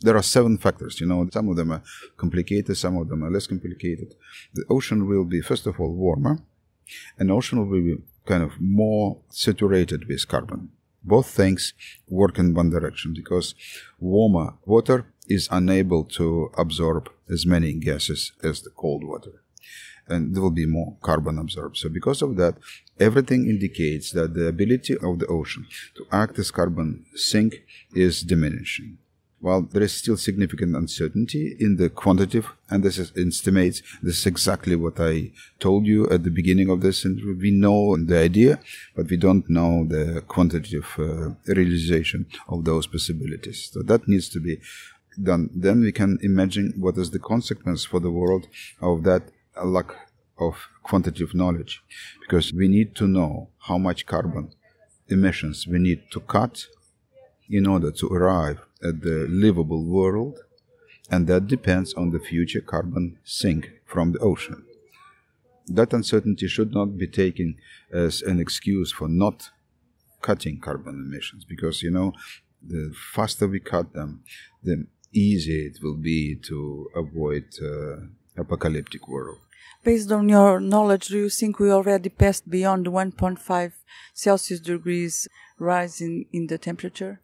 there 0.00 0.16
are 0.16 0.22
seven 0.22 0.56
factors. 0.56 1.00
You 1.00 1.06
know, 1.08 1.28
some 1.32 1.48
of 1.48 1.56
them 1.56 1.72
are 1.72 1.82
complicated, 2.16 2.76
some 2.76 2.96
of 2.96 3.08
them 3.08 3.24
are 3.24 3.30
less 3.30 3.46
complicated. 3.46 4.14
The 4.54 4.64
ocean 4.70 5.06
will 5.08 5.24
be, 5.24 5.40
first 5.40 5.66
of 5.66 5.80
all, 5.80 5.92
warmer, 5.92 6.38
and 7.18 7.30
ocean 7.30 7.68
will 7.68 7.80
be 7.82 7.96
kind 8.26 8.42
of 8.42 8.60
more 8.60 9.18
saturated 9.28 10.06
with 10.08 10.28
carbon. 10.28 10.70
Both 11.02 11.28
things 11.28 11.72
work 12.08 12.38
in 12.38 12.54
one 12.54 12.70
direction 12.70 13.14
because 13.14 13.54
warmer 13.98 14.54
water 14.64 15.06
is 15.28 15.48
unable 15.50 16.04
to 16.04 16.50
absorb 16.58 17.08
as 17.30 17.46
many 17.46 17.72
gases 17.72 18.32
as 18.42 18.62
the 18.62 18.70
cold 18.70 19.04
water. 19.04 19.42
And 20.08 20.34
there 20.34 20.42
will 20.42 20.50
be 20.50 20.66
more 20.66 20.96
carbon 21.02 21.38
absorbed. 21.38 21.76
So 21.76 21.88
because 21.88 22.20
of 22.20 22.36
that, 22.36 22.56
everything 22.98 23.48
indicates 23.48 24.10
that 24.12 24.34
the 24.34 24.48
ability 24.48 24.94
of 24.94 25.20
the 25.20 25.26
ocean 25.26 25.66
to 25.94 26.04
act 26.10 26.38
as 26.38 26.50
carbon 26.50 27.06
sink 27.14 27.62
is 27.94 28.22
diminishing 28.22 28.98
while 29.40 29.62
there 29.62 29.82
is 29.82 29.92
still 29.92 30.16
significant 30.16 30.76
uncertainty 30.76 31.56
in 31.58 31.76
the 31.76 31.88
quantitative, 31.88 32.52
and 32.68 32.82
this 32.82 32.98
is 32.98 33.12
estimates, 33.16 33.82
this 34.02 34.18
is 34.18 34.26
exactly 34.26 34.76
what 34.76 35.00
I 35.00 35.32
told 35.58 35.86
you 35.86 36.08
at 36.10 36.24
the 36.24 36.30
beginning 36.30 36.68
of 36.68 36.82
this 36.82 37.04
interview. 37.04 37.36
We 37.40 37.50
know 37.50 37.96
the 37.96 38.18
idea, 38.18 38.60
but 38.94 39.08
we 39.08 39.16
don't 39.16 39.48
know 39.48 39.86
the 39.88 40.22
quantitative 40.28 40.88
uh, 40.98 41.30
realization 41.46 42.26
of 42.48 42.64
those 42.64 42.86
possibilities. 42.86 43.70
So 43.72 43.82
that 43.82 44.06
needs 44.06 44.28
to 44.30 44.40
be 44.40 44.60
done. 45.22 45.50
Then 45.54 45.80
we 45.80 45.92
can 45.92 46.18
imagine 46.22 46.74
what 46.78 46.98
is 46.98 47.10
the 47.10 47.18
consequence 47.18 47.84
for 47.84 48.00
the 48.00 48.10
world 48.10 48.46
of 48.80 49.04
that 49.04 49.22
lack 49.64 49.94
of 50.38 50.68
quantitative 50.82 51.34
knowledge, 51.34 51.82
because 52.20 52.52
we 52.52 52.68
need 52.68 52.94
to 52.96 53.06
know 53.06 53.48
how 53.58 53.78
much 53.78 54.06
carbon 54.06 54.52
emissions 55.08 55.66
we 55.66 55.78
need 55.78 56.02
to 56.10 56.20
cut 56.20 56.66
in 57.48 57.66
order 57.66 57.90
to 57.90 58.06
arrive 58.08 58.60
at 58.82 59.00
the 59.02 59.26
livable 59.28 59.84
world, 59.84 60.38
and 61.10 61.26
that 61.26 61.46
depends 61.46 61.94
on 61.94 62.10
the 62.10 62.18
future 62.18 62.60
carbon 62.60 63.18
sink 63.24 63.70
from 63.84 64.12
the 64.12 64.18
ocean. 64.20 64.64
That 65.66 65.92
uncertainty 65.92 66.48
should 66.48 66.72
not 66.72 66.96
be 66.96 67.06
taken 67.06 67.56
as 67.92 68.22
an 68.22 68.40
excuse 68.40 68.92
for 68.92 69.08
not 69.08 69.50
cutting 70.22 70.60
carbon 70.60 70.94
emissions, 71.06 71.44
because 71.44 71.82
you 71.82 71.90
know, 71.90 72.12
the 72.62 72.92
faster 73.14 73.46
we 73.46 73.60
cut 73.60 73.92
them, 73.92 74.22
the 74.62 74.86
easier 75.12 75.66
it 75.66 75.78
will 75.82 75.96
be 75.96 76.36
to 76.36 76.90
avoid 76.94 77.44
uh, 77.62 77.96
apocalyptic 78.36 79.08
world. 79.08 79.38
Based 79.82 80.12
on 80.12 80.28
your 80.28 80.60
knowledge, 80.60 81.08
do 81.08 81.16
you 81.16 81.30
think 81.30 81.58
we 81.58 81.70
already 81.70 82.10
passed 82.10 82.48
beyond 82.50 82.86
1.5 82.86 83.72
Celsius 84.12 84.60
degrees 84.60 85.26
rise 85.58 86.00
in, 86.00 86.26
in 86.32 86.48
the 86.48 86.58
temperature? 86.58 87.20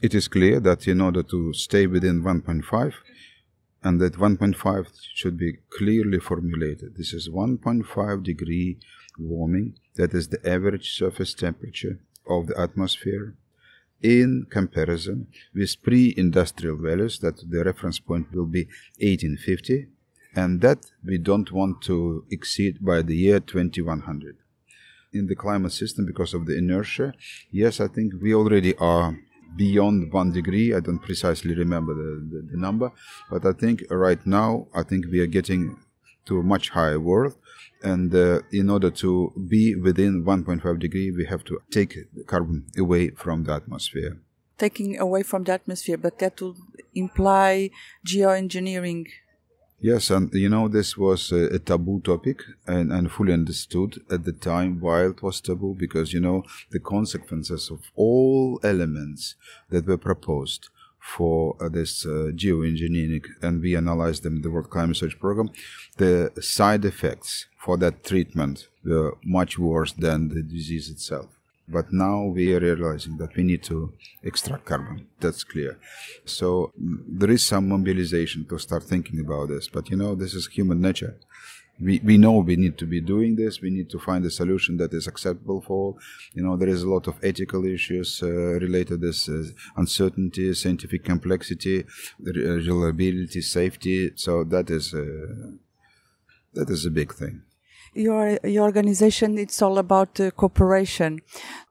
It 0.00 0.14
is 0.14 0.28
clear 0.28 0.60
that 0.60 0.86
in 0.86 1.00
order 1.00 1.22
to 1.22 1.52
stay 1.52 1.86
within 1.86 2.22
1.5, 2.22 2.94
and 3.82 4.00
that 4.00 4.14
1.5 4.14 4.86
should 5.14 5.36
be 5.36 5.58
clearly 5.70 6.18
formulated. 6.18 6.96
This 6.96 7.12
is 7.12 7.28
1.5 7.28 8.22
degree 8.22 8.78
warming, 9.18 9.78
that 9.96 10.14
is 10.14 10.28
the 10.28 10.46
average 10.48 10.96
surface 10.96 11.34
temperature 11.34 12.00
of 12.26 12.46
the 12.46 12.58
atmosphere 12.58 13.34
in 14.02 14.46
comparison 14.50 15.28
with 15.54 15.82
pre-industrial 15.82 16.76
values 16.76 17.18
that 17.20 17.36
the 17.50 17.64
reference 17.64 17.98
point 17.98 18.26
will 18.34 18.46
be 18.46 18.64
1850 18.98 19.86
and 20.36 20.60
that 20.60 20.90
we 21.04 21.16
don't 21.16 21.52
want 21.52 21.80
to 21.82 22.24
exceed 22.30 22.84
by 22.84 23.00
the 23.00 23.16
year 23.16 23.40
2100 23.40 24.36
in 25.12 25.26
the 25.26 25.36
climate 25.36 25.72
system 25.72 26.04
because 26.04 26.34
of 26.34 26.44
the 26.44 26.58
inertia 26.58 27.14
yes 27.50 27.80
i 27.80 27.86
think 27.86 28.12
we 28.20 28.34
already 28.34 28.76
are 28.76 29.16
beyond 29.56 30.12
one 30.12 30.32
degree. 30.32 30.74
I 30.74 30.80
don't 30.80 30.98
precisely 30.98 31.54
remember 31.54 31.94
the, 31.94 32.26
the, 32.30 32.48
the 32.52 32.56
number 32.56 32.90
but 33.30 33.44
i 33.44 33.52
think 33.52 33.84
right 33.90 34.24
now 34.26 34.66
i 34.74 34.82
think 34.82 35.06
we 35.10 35.20
are 35.20 35.26
getting 35.26 35.76
to 36.26 36.38
a 36.38 36.42
much 36.42 36.70
higher 36.70 37.00
world 37.00 37.36
and 37.82 38.14
uh, 38.14 38.40
in 38.50 38.70
order 38.70 38.90
to 38.90 39.32
be 39.48 39.74
within 39.74 40.24
1.5 40.24 40.78
degree 40.78 41.10
we 41.10 41.26
have 41.26 41.44
to 41.44 41.60
take 41.70 41.92
the 42.14 42.24
carbon 42.24 42.64
away 42.78 43.10
from 43.10 43.44
the 43.44 43.52
atmosphere. 43.52 44.16
Taking 44.56 44.98
away 44.98 45.22
from 45.22 45.44
the 45.44 45.52
atmosphere 45.52 45.98
but 45.98 46.18
that 46.20 46.40
would 46.40 46.56
imply 46.94 47.70
geoengineering 48.06 49.06
Yes, 49.80 50.10
and 50.10 50.32
you 50.32 50.48
know, 50.48 50.68
this 50.68 50.96
was 50.96 51.30
a, 51.30 51.54
a, 51.54 51.58
taboo 51.58 52.00
topic 52.00 52.42
and, 52.66 52.90
and 52.90 53.10
fully 53.10 53.32
understood 53.32 54.00
at 54.10 54.24
the 54.24 54.32
time 54.32 54.80
why 54.80 55.06
it 55.06 55.22
was 55.22 55.40
taboo 55.40 55.74
because, 55.78 56.12
you 56.12 56.20
know, 56.20 56.44
the 56.70 56.80
consequences 56.80 57.70
of 57.70 57.80
all 57.94 58.60
elements 58.62 59.34
that 59.68 59.86
were 59.86 59.98
proposed 59.98 60.70
for 61.04 61.54
uh, 61.60 61.68
this 61.68 62.06
uh, 62.06 62.30
geoengineering 62.34 63.26
and 63.42 63.60
we 63.60 63.76
analyzed 63.76 64.22
them 64.22 64.36
in 64.36 64.42
the 64.42 64.50
World 64.50 64.70
Climate 64.70 64.90
Research 64.90 65.20
Program, 65.20 65.50
the 65.98 66.32
side 66.40 66.84
effects 66.86 67.46
for 67.58 67.76
that 67.76 68.04
treatment 68.04 68.68
were 68.84 69.18
much 69.22 69.58
worse 69.58 69.92
than 69.92 70.28
the 70.28 70.42
disease 70.42 70.88
itself. 70.88 71.28
But 71.66 71.92
now 71.92 72.24
we 72.24 72.54
are 72.54 72.60
realizing 72.60 73.16
that 73.18 73.34
we 73.36 73.42
need 73.42 73.62
to 73.64 73.92
extract 74.22 74.66
carbon. 74.66 75.06
That's 75.20 75.44
clear. 75.44 75.78
So 76.24 76.72
mm, 76.80 76.98
there 77.08 77.30
is 77.30 77.46
some 77.46 77.68
mobilization 77.68 78.44
to 78.46 78.58
start 78.58 78.82
thinking 78.84 79.20
about 79.20 79.48
this. 79.48 79.68
But 79.68 79.88
you 79.90 79.96
know, 79.96 80.14
this 80.14 80.34
is 80.34 80.46
human 80.48 80.80
nature. 80.80 81.16
We, 81.80 82.00
we 82.04 82.18
know 82.18 82.34
we 82.38 82.54
need 82.54 82.78
to 82.78 82.86
be 82.86 83.00
doing 83.00 83.34
this. 83.34 83.60
We 83.60 83.70
need 83.70 83.90
to 83.90 83.98
find 83.98 84.24
a 84.24 84.30
solution 84.30 84.76
that 84.76 84.92
is 84.92 85.08
acceptable 85.08 85.60
for 85.60 85.72
all. 85.72 85.98
You 86.32 86.44
know, 86.44 86.56
there 86.56 86.68
is 86.68 86.82
a 86.84 86.88
lot 86.88 87.08
of 87.08 87.16
ethical 87.22 87.64
issues 87.64 88.22
uh, 88.22 88.28
related 88.28 88.88
to 88.88 88.96
this 89.08 89.28
uh, 89.28 89.42
uncertainty, 89.76 90.54
scientific 90.54 91.02
complexity, 91.02 91.84
reliability, 92.20 93.40
safety. 93.40 94.12
So 94.14 94.44
that 94.44 94.70
is, 94.70 94.94
uh, 94.94 95.50
that 96.52 96.70
is 96.70 96.86
a 96.86 96.90
big 96.90 97.12
thing 97.12 97.42
your, 97.94 98.38
your 98.44 98.64
organization, 98.64 99.38
it's 99.38 99.60
all 99.62 99.78
about 99.78 100.18
uh, 100.20 100.30
cooperation. 100.30 101.20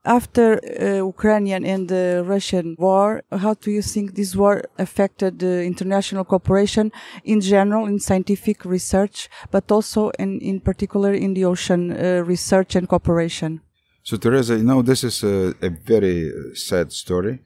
After 0.06 0.60
uh, 0.60 1.06
Ukrainian 1.06 1.66
and 1.66 1.88
the 1.88 2.24
Russian 2.26 2.76
war, 2.78 3.24
how 3.32 3.54
do 3.54 3.72
you 3.72 3.82
think 3.82 4.16
this 4.16 4.36
war 4.36 4.64
affected 4.78 5.42
international 5.44 6.26
cooperation 6.26 6.92
in 7.24 7.40
general 7.42 7.86
in 7.86 8.00
scientific 8.00 8.66
research, 8.66 9.30
but 9.52 9.72
also 9.72 10.10
in, 10.20 10.40
in 10.40 10.60
particular 10.60 11.14
in 11.14 11.34
the 11.34 11.46
ocean 11.46 11.92
uh, 11.92 12.24
research 12.26 12.76
and 12.76 12.88
cooperation? 12.90 13.62
So, 14.04 14.18
Teresa, 14.18 14.58
you 14.58 14.64
know, 14.64 14.82
this 14.82 15.04
is 15.06 15.24
a, 15.24 15.56
a 15.62 15.70
very 15.70 16.32
sad 16.54 16.92
story. 16.92 17.40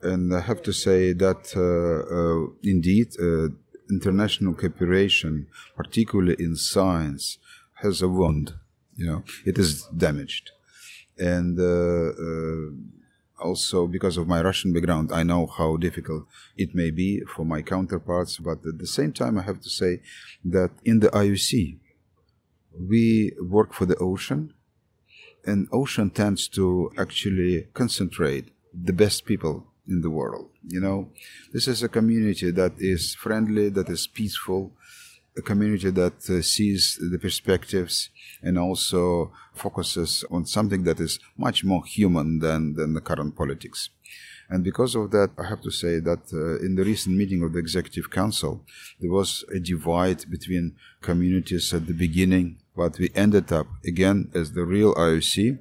And 0.00 0.34
I 0.34 0.40
have 0.40 0.62
to 0.62 0.72
say 0.72 1.14
that 1.14 1.52
uh, 1.56 1.60
uh, 1.60 2.52
indeed, 2.62 3.08
uh, 3.18 3.48
international 3.90 4.54
cooperation, 4.54 5.46
particularly 5.76 6.36
in 6.38 6.56
science, 6.56 7.38
has 7.84 8.02
a 8.02 8.08
wound. 8.08 8.54
You 8.96 9.06
know, 9.06 9.24
it 9.44 9.56
is 9.58 9.70
damaged, 10.04 10.50
and 11.18 11.58
uh, 11.58 12.10
uh, 12.26 13.44
also 13.48 13.86
because 13.86 14.16
of 14.16 14.28
my 14.34 14.40
Russian 14.40 14.72
background, 14.72 15.12
I 15.12 15.22
know 15.22 15.46
how 15.46 15.76
difficult 15.76 16.22
it 16.56 16.74
may 16.74 16.90
be 16.90 17.20
for 17.34 17.44
my 17.44 17.60
counterparts. 17.62 18.38
But 18.38 18.58
at 18.70 18.78
the 18.78 18.86
same 18.98 19.12
time, 19.12 19.38
I 19.38 19.42
have 19.42 19.60
to 19.60 19.70
say 19.70 20.00
that 20.44 20.70
in 20.84 21.00
the 21.00 21.10
IOC, 21.24 21.78
we 22.92 23.32
work 23.40 23.72
for 23.72 23.86
the 23.86 23.96
ocean, 23.96 24.54
and 25.44 25.68
ocean 25.72 26.10
tends 26.10 26.48
to 26.48 26.92
actually 26.96 27.68
concentrate 27.74 28.46
the 28.72 28.92
best 28.92 29.24
people 29.24 29.66
in 29.86 30.00
the 30.00 30.10
world. 30.10 30.50
You 30.66 30.80
know, 30.80 31.10
this 31.52 31.68
is 31.68 31.82
a 31.82 31.88
community 31.88 32.50
that 32.52 32.72
is 32.78 33.14
friendly, 33.14 33.68
that 33.70 33.88
is 33.88 34.06
peaceful, 34.06 34.72
a 35.36 35.42
community 35.42 35.90
that 35.90 36.30
uh, 36.30 36.42
sees 36.42 36.98
the 37.10 37.18
perspectives 37.18 38.10
and 38.42 38.58
also 38.58 39.32
focuses 39.54 40.24
on 40.30 40.46
something 40.46 40.84
that 40.84 41.00
is 41.00 41.18
much 41.36 41.64
more 41.64 41.84
human 41.84 42.38
than, 42.38 42.74
than 42.74 42.94
the 42.94 43.00
current 43.00 43.36
politics. 43.36 43.90
And 44.48 44.62
because 44.62 44.94
of 44.94 45.10
that, 45.12 45.30
I 45.38 45.48
have 45.48 45.62
to 45.62 45.70
say 45.70 46.00
that 46.00 46.32
uh, 46.32 46.64
in 46.64 46.74
the 46.74 46.84
recent 46.84 47.16
meeting 47.16 47.42
of 47.42 47.54
the 47.54 47.58
Executive 47.58 48.10
Council, 48.10 48.64
there 49.00 49.10
was 49.10 49.44
a 49.52 49.58
divide 49.58 50.30
between 50.30 50.76
communities 51.00 51.72
at 51.72 51.86
the 51.86 51.94
beginning, 51.94 52.58
but 52.76 52.98
we 52.98 53.10
ended 53.14 53.50
up 53.52 53.66
again 53.86 54.30
as 54.34 54.52
the 54.52 54.64
real 54.64 54.94
IOC, 54.94 55.58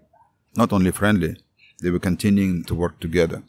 not 0.56 0.74
only 0.74 0.92
friendly, 0.92 1.38
they 1.82 1.90
were 1.90 2.00
continuing 2.00 2.64
to 2.66 2.76
work 2.76 3.00
together. 3.00 3.44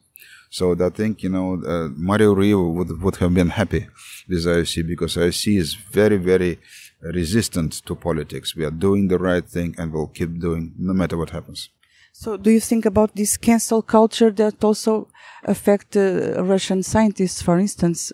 So 0.54 0.64
I 0.72 0.90
think, 0.90 1.24
you 1.24 1.30
know, 1.30 1.60
uh, 1.66 1.88
Mario 1.96 2.32
Ruivo 2.32 2.72
would, 2.74 3.02
would 3.02 3.16
have 3.16 3.34
been 3.34 3.48
happy 3.48 3.88
with 4.28 4.44
IOC 4.46 4.86
because 4.86 5.16
IOC 5.16 5.58
is 5.58 5.74
very, 5.74 6.16
very 6.16 6.60
resistant 7.02 7.72
to 7.86 7.96
politics. 7.96 8.54
We 8.54 8.64
are 8.64 8.70
doing 8.70 9.08
the 9.08 9.18
right 9.18 9.44
thing 9.44 9.74
and 9.76 9.92
we'll 9.92 10.14
keep 10.18 10.38
doing 10.38 10.72
no 10.78 10.92
matter 10.92 11.16
what 11.16 11.30
happens. 11.30 11.70
So, 12.12 12.36
do 12.36 12.50
you 12.52 12.60
think 12.60 12.86
about 12.86 13.16
this 13.16 13.36
cancel 13.36 13.82
culture 13.82 14.30
that 14.30 14.62
also 14.62 15.08
affect 15.42 15.96
uh, 15.96 16.44
Russian 16.44 16.84
scientists, 16.84 17.42
for 17.42 17.58
instance? 17.58 18.12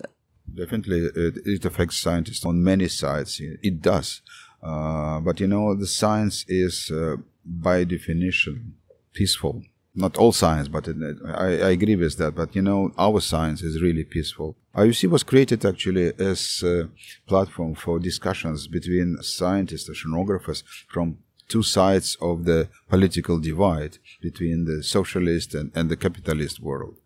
Definitely, 0.63 1.11
it, 1.15 1.35
it, 1.45 1.65
affects 1.67 1.99
scientists 1.99 2.47
on 2.47 2.65
many 2.65 2.89
sides. 2.89 3.39
It 3.39 3.83
does, 3.83 4.23
uh, 4.63 5.21
but 5.21 5.41
you 5.41 5.47
know, 5.47 5.75
the 5.75 5.87
science 5.87 6.47
is 6.49 6.91
uh, 6.91 7.17
by 7.45 7.85
definition 7.85 8.77
peaceful 9.13 9.63
not 9.95 10.17
all 10.17 10.33
science, 10.33 10.69
but 10.69 10.87
it, 10.89 10.97
I, 11.27 11.47
I, 11.47 11.71
agree 11.71 11.97
with 11.97 12.17
that. 12.19 12.35
But 12.35 12.55
you 12.55 12.63
know, 12.63 12.93
our 12.97 13.21
science 13.21 13.63
is 13.63 13.83
really 13.83 14.05
peaceful. 14.05 14.57
IOC 14.75 15.11
was 15.11 15.23
created 15.23 15.65
actually 15.65 16.13
as 16.19 16.63
a 16.63 16.89
platform 17.27 17.75
for 17.75 17.99
discussions 17.99 18.69
between 18.69 19.19
scientists, 19.21 19.89
and 19.89 19.97
oceanographers 19.97 20.63
from 20.89 21.19
two 21.49 21.63
sides 21.65 22.17
of 22.21 22.45
the 22.45 22.69
political 22.89 23.39
divide 23.41 23.99
between 24.23 24.65
the 24.65 24.83
socialist 24.83 25.55
and, 25.55 25.73
and 25.75 25.91
the 25.91 25.97
capitalist 25.97 26.61
world. 26.61 26.97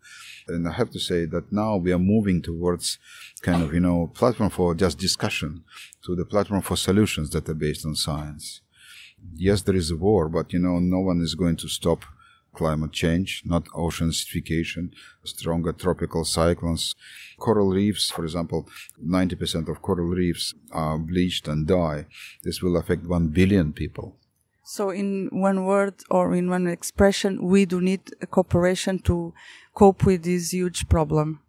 And 0.47 0.67
I 0.67 0.73
have 0.73 0.91
to 0.91 0.99
say 0.99 1.25
that 1.25 1.51
now 1.51 1.77
we 1.77 1.91
are 1.91 1.99
moving 1.99 2.43
towards 2.43 2.99
kind 3.41 3.63
of, 3.63 3.73
you 3.73 3.79
know, 3.79 4.11
platform 4.13 4.51
for 4.51 4.75
just 4.75 4.99
discussion 4.99 5.63
to 6.05 6.15
the 6.15 6.25
platform 6.25 6.61
for 6.61 6.77
solutions 6.77 7.31
that 7.31 7.49
are 7.49 7.55
based 7.55 7.83
on 7.83 7.95
science. 7.95 8.61
Yes, 9.33 9.63
there 9.63 9.75
is 9.75 9.89
a 9.89 9.95
war, 9.95 10.29
but 10.29 10.53
you 10.53 10.59
know, 10.59 10.77
no 10.79 10.99
one 10.99 11.19
is 11.21 11.33
going 11.33 11.55
to 11.57 11.67
stop 11.67 12.05
climate 12.55 12.91
change, 12.91 13.43
not 13.45 13.67
ocean 13.73 14.09
acidification, 14.09 14.91
stronger 15.23 15.71
tropical 15.71 16.23
cyclones. 16.25 16.95
Coral 17.37 17.69
reefs, 17.69 18.09
for 18.11 18.23
example, 18.23 18.67
90% 19.03 19.67
of 19.69 19.81
coral 19.81 20.07
reefs 20.07 20.53
are 20.71 20.97
bleached 20.97 21.47
and 21.47 21.67
die. 21.67 22.05
This 22.43 22.61
will 22.61 22.77
affect 22.77 23.05
1 23.05 23.27
billion 23.29 23.73
people. 23.73 24.17
So, 24.67 24.89
in 24.89 25.29
one 25.31 25.65
word 25.65 25.93
or 26.09 26.33
in 26.33 26.49
one 26.49 26.65
expression, 26.65 27.43
we 27.43 27.65
do 27.65 27.79
need 27.81 28.01
cooperation 28.31 28.97
to 28.99 29.31
cope 29.75 30.03
with 30.05 30.23
this 30.23 30.53
huge 30.53 30.89
problem. 30.89 31.39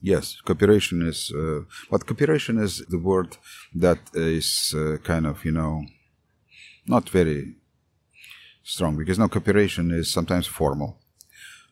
Yes, 0.00 0.40
cooperation 0.44 1.06
is, 1.06 1.32
uh, 1.32 1.60
but 1.88 2.04
cooperation 2.04 2.58
is 2.58 2.84
the 2.90 2.98
word 2.98 3.36
that 3.74 4.00
is 4.12 4.74
uh, 4.76 4.96
kind 5.04 5.24
of, 5.24 5.44
you 5.44 5.52
know, 5.52 5.84
not 6.86 7.08
very 7.08 7.54
strong 8.64 8.96
because 8.96 9.18
now 9.18 9.28
cooperation 9.28 9.90
is 9.90 10.12
sometimes 10.12 10.46
formal. 10.46 10.98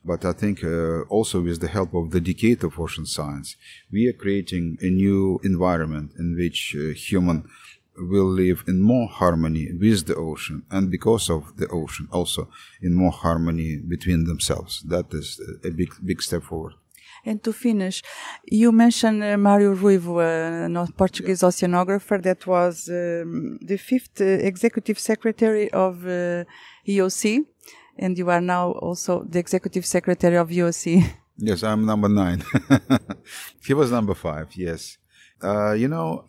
But 0.04 0.24
I 0.24 0.32
think 0.32 0.64
uh, 0.64 1.02
also 1.02 1.40
with 1.40 1.60
the 1.60 1.68
help 1.68 1.94
of 1.94 2.10
the 2.10 2.20
decade 2.20 2.64
of 2.64 2.78
ocean 2.78 3.06
science, 3.06 3.56
we 3.90 4.08
are 4.08 4.12
creating 4.12 4.78
a 4.80 4.90
new 4.90 5.40
environment 5.44 6.12
in 6.18 6.36
which 6.36 6.76
uh, 6.76 6.92
human 6.92 7.48
will 7.96 8.26
live 8.26 8.64
in 8.66 8.80
more 8.80 9.06
harmony 9.06 9.70
with 9.72 10.06
the 10.06 10.14
ocean 10.14 10.64
and 10.70 10.90
because 10.90 11.28
of 11.30 11.56
the 11.56 11.68
ocean 11.68 12.08
also 12.10 12.48
in 12.80 12.94
more 12.94 13.12
harmony 13.12 13.76
between 13.76 14.24
themselves. 14.24 14.82
That 14.82 15.12
is 15.12 15.40
a 15.64 15.70
big, 15.70 15.90
big 16.04 16.22
step 16.22 16.42
forward. 16.42 16.74
And 17.24 17.42
to 17.44 17.52
finish, 17.52 18.02
you 18.44 18.72
mentioned 18.72 19.22
uh, 19.22 19.36
Mario 19.36 19.74
Ruivo, 19.74 20.14
uh, 20.18 20.80
a 20.80 20.92
Portuguese 20.92 21.42
oceanographer 21.42 22.20
that 22.22 22.46
was 22.46 22.88
um, 22.88 23.58
the 23.60 23.76
fifth 23.76 24.20
uh, 24.20 24.24
executive 24.24 24.98
secretary 24.98 25.70
of 25.70 26.04
uh, 26.04 26.44
EOC, 26.86 27.44
and 27.96 28.18
you 28.18 28.28
are 28.28 28.40
now 28.40 28.72
also 28.72 29.24
the 29.24 29.38
executive 29.38 29.86
secretary 29.86 30.36
of 30.36 30.48
EOC. 30.48 31.04
Yes, 31.38 31.62
I'm 31.62 31.86
number 31.86 32.10
nine. 32.10 32.44
he 33.66 33.72
was 33.72 33.90
number 33.90 34.14
five, 34.14 34.54
yes. 34.54 34.98
Uh, 35.42 35.72
you 35.72 35.88
know, 35.88 36.26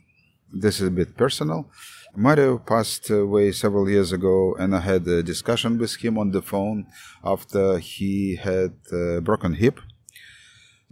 this 0.52 0.80
is 0.80 0.88
a 0.88 0.92
bit 0.92 1.18
personal. 1.18 1.70
Mario 2.16 2.58
passed 2.58 3.10
away 3.10 3.52
several 3.52 3.90
years 3.90 4.12
ago, 4.12 4.56
and 4.60 4.76
I 4.76 4.80
had 4.80 5.08
a 5.08 5.22
discussion 5.22 5.78
with 5.78 5.96
him 5.98 6.18
on 6.18 6.32
the 6.32 6.42
phone 6.42 6.88
after 7.24 7.80
he 7.80 8.38
had 8.38 8.74
a 8.92 9.20
broken 9.20 9.54
hip. 9.54 9.80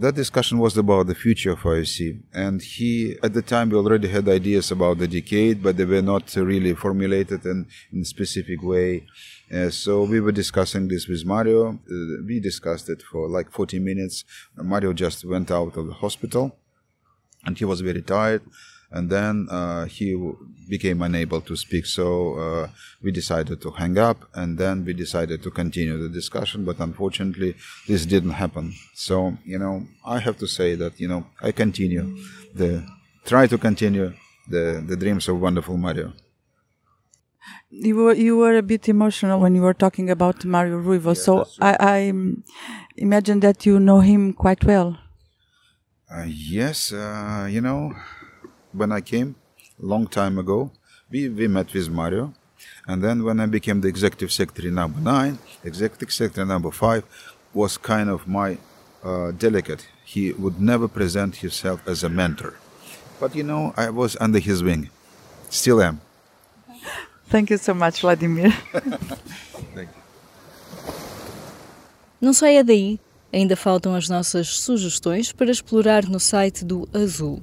That 0.02 0.16
discussion 0.16 0.58
was 0.58 0.76
about 0.78 1.06
the 1.06 1.14
future 1.14 1.52
of 1.52 1.60
IOC, 1.60 2.24
and 2.34 2.60
he, 2.60 3.18
at 3.22 3.34
the 3.34 3.44
time, 3.44 3.70
we 3.70 3.78
already 3.78 4.08
had 4.08 4.28
ideas 4.28 4.72
about 4.72 4.98
the 4.98 5.08
decade, 5.08 5.62
but 5.62 5.78
they 5.78 5.86
were 5.86 6.02
not 6.02 6.36
really 6.36 6.74
formulated 6.74 7.46
in, 7.46 7.68
in 7.94 8.02
a 8.02 8.06
specific 8.06 8.64
way. 8.64 9.06
Uh, 9.54 9.70
so 9.70 10.04
we 10.06 10.20
were 10.20 10.32
discussing 10.32 10.88
this 10.88 11.08
with 11.08 11.24
Mario. 11.24 11.74
Uh, 11.74 12.24
we 12.26 12.40
discussed 12.40 12.90
it 12.90 13.04
for 13.04 13.30
like 13.30 13.52
40 13.52 13.78
minutes. 13.78 14.26
Mario 14.56 14.92
just 14.92 15.24
went 15.24 15.52
out 15.52 15.78
of 15.78 15.86
the 15.86 15.94
hospital, 15.94 16.58
and 17.46 17.60
he 17.60 17.66
was 17.66 17.82
very 17.82 18.02
tired 18.02 18.42
and 18.92 19.10
then 19.10 19.48
uh, 19.50 19.86
he 19.86 20.16
became 20.70 21.02
unable 21.02 21.42
to 21.42 21.56
speak. 21.56 21.86
So 21.86 22.06
uh, 22.36 22.68
we 23.04 23.12
decided 23.12 23.62
to 23.62 23.72
hang 23.72 23.98
up, 23.98 24.20
and 24.34 24.58
then 24.58 24.86
we 24.86 24.94
decided 24.94 25.44
to 25.44 25.52
continue 25.52 25.98
the 25.98 26.10
discussion. 26.10 26.66
But 26.66 26.80
unfortunately, 26.80 27.56
this 27.88 28.06
didn't 28.06 28.32
happen. 28.44 28.74
So 28.94 29.38
you 29.46 29.60
know, 29.60 29.88
I 30.06 30.20
have 30.20 30.38
to 30.40 30.48
say 30.48 30.76
that 30.76 31.00
you 31.00 31.08
know 31.08 31.26
I 31.42 31.52
continue 31.52 32.06
the 32.54 32.86
try 33.26 33.48
to 33.48 33.58
continue 33.58 34.14
the 34.48 34.84
the 34.86 34.96
dreams 34.96 35.28
of 35.28 35.40
wonderful 35.42 35.78
Mario. 35.78 36.14
You 37.70 37.96
were 37.96 38.14
you 38.14 38.38
were 38.38 38.58
a 38.58 38.62
bit 38.62 38.90
emotional 38.90 39.40
when 39.40 39.56
you 39.56 39.62
were 39.62 39.74
talking 39.74 40.10
about 40.10 40.46
Mario 40.46 40.78
Ruivo. 40.80 41.16
Yeah, 41.16 41.24
so 41.26 41.48
I, 41.60 41.78
I 41.80 42.14
imagine 42.98 43.40
that 43.40 43.66
you 43.66 43.80
know 43.80 44.00
him 44.02 44.34
quite 44.34 44.64
well. 44.66 44.98
Uh, 46.14 46.26
yes, 46.28 46.92
uh, 46.92 47.48
you 47.50 47.62
know, 47.62 47.94
when 48.74 48.92
I 48.92 49.02
came 49.02 49.36
a 49.82 49.86
long 49.86 50.08
time 50.08 50.38
ago, 50.38 50.72
we, 51.10 51.30
we 51.30 51.48
met 51.48 51.74
with 51.74 51.90
Mario. 51.90 52.34
And 52.88 53.04
then 53.04 53.24
when 53.24 53.40
I 53.40 53.46
became 53.46 53.82
the 53.82 53.88
executive 53.88 54.32
secretary 54.32 54.72
number 54.72 55.00
nine, 55.00 55.40
executive 55.64 56.12
secretary 56.12 56.48
number 56.48 56.72
five 56.72 57.04
was 57.54 57.78
kind 57.78 58.10
of 58.10 58.28
my 58.28 58.58
uh, 59.04 59.32
delegate. 59.32 59.88
He 60.06 60.34
would 60.34 60.60
never 60.60 60.88
present 60.88 61.38
himself 61.38 61.82
as 61.88 62.04
a 62.04 62.10
mentor. 62.10 62.56
But 63.20 63.36
you 63.36 63.44
know, 63.44 63.74
I 63.78 63.90
was 63.90 64.18
under 64.20 64.40
his 64.40 64.64
wing. 64.64 64.90
Still 65.50 65.82
am. 65.82 66.02
Thank 67.30 67.50
you 67.50 67.58
so 67.58 67.74
much, 67.74 68.02
Vladimir. 68.02 68.52
Thank 69.74 69.90
you. 69.90 70.02
Não 72.20 72.34
saia 72.34 72.64
daí. 72.64 73.00
Ainda 73.34 73.56
faltam 73.56 73.96
as 73.96 74.10
nossas 74.10 74.60
sugestões 74.60 75.32
para 75.32 75.50
explorar 75.50 76.06
no 76.06 76.20
site 76.20 76.66
do 76.66 76.88
Azul. 76.94 77.42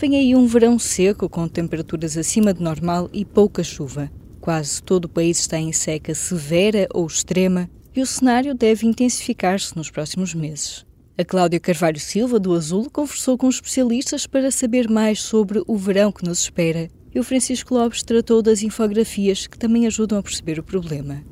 Vem 0.00 0.14
aí 0.14 0.32
um 0.32 0.46
verão 0.46 0.78
seco 0.78 1.28
com 1.28 1.48
temperaturas 1.48 2.16
acima 2.16 2.54
de 2.54 2.62
normal 2.62 3.10
e 3.12 3.24
pouca 3.24 3.64
chuva. 3.64 4.08
Quase 4.40 4.80
todo 4.80 5.06
o 5.06 5.08
país 5.08 5.40
está 5.40 5.58
em 5.58 5.72
seca 5.72 6.14
severa 6.14 6.86
ou 6.94 7.04
extrema 7.04 7.68
e 7.96 8.00
o 8.00 8.06
cenário 8.06 8.54
deve 8.54 8.86
intensificar-se 8.86 9.76
nos 9.76 9.90
próximos 9.90 10.34
meses. 10.34 10.86
A 11.18 11.24
Cláudia 11.24 11.58
Carvalho 11.58 11.98
Silva, 11.98 12.38
do 12.38 12.54
Azul, 12.54 12.88
conversou 12.88 13.36
com 13.36 13.48
especialistas 13.48 14.24
para 14.24 14.52
saber 14.52 14.88
mais 14.88 15.20
sobre 15.20 15.64
o 15.66 15.76
verão 15.76 16.12
que 16.12 16.24
nos 16.24 16.42
espera 16.42 16.88
e 17.12 17.18
o 17.18 17.24
Francisco 17.24 17.74
Lopes 17.74 18.04
tratou 18.04 18.40
das 18.40 18.62
infografias 18.62 19.48
que 19.48 19.58
também 19.58 19.84
ajudam 19.88 20.20
a 20.20 20.22
perceber 20.22 20.60
o 20.60 20.62
problema. 20.62 21.24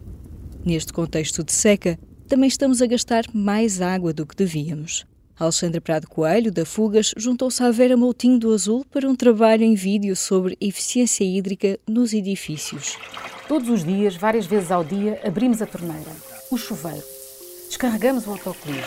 Neste 0.64 0.92
contexto 0.92 1.44
de 1.44 1.52
seca, 1.52 1.96
também 2.26 2.48
estamos 2.48 2.83
a 2.83 2.87
gastar 2.87 3.26
mais 3.33 3.81
água 3.81 4.12
do 4.12 4.26
que 4.26 4.35
devíamos. 4.35 5.07
Alexandre 5.38 5.81
Prado 5.81 6.09
Coelho, 6.09 6.51
da 6.51 6.64
Fugas, 6.64 7.12
juntou-se 7.14 7.62
à 7.62 7.70
Vera 7.70 7.94
Moutinho 7.94 8.38
do 8.38 8.55
Azul 8.55 8.87
para 8.90 9.07
um 9.07 9.14
trabalho 9.14 9.64
em 9.64 9.75
vídeo 9.75 10.16
sobre 10.16 10.57
eficiência 10.59 11.25
hídrica 11.25 11.79
nos 11.87 12.14
edifícios. 12.14 12.96
Todos 13.46 13.68
os 13.68 13.85
dias, 13.85 14.16
várias 14.16 14.46
vezes 14.46 14.70
ao 14.70 14.83
dia, 14.83 15.20
abrimos 15.22 15.61
a 15.61 15.66
torneira, 15.66 16.11
o 16.51 16.57
chuveiro, 16.57 17.05
descarregamos 17.68 18.27
o 18.27 18.31
autocolismo. 18.31 18.83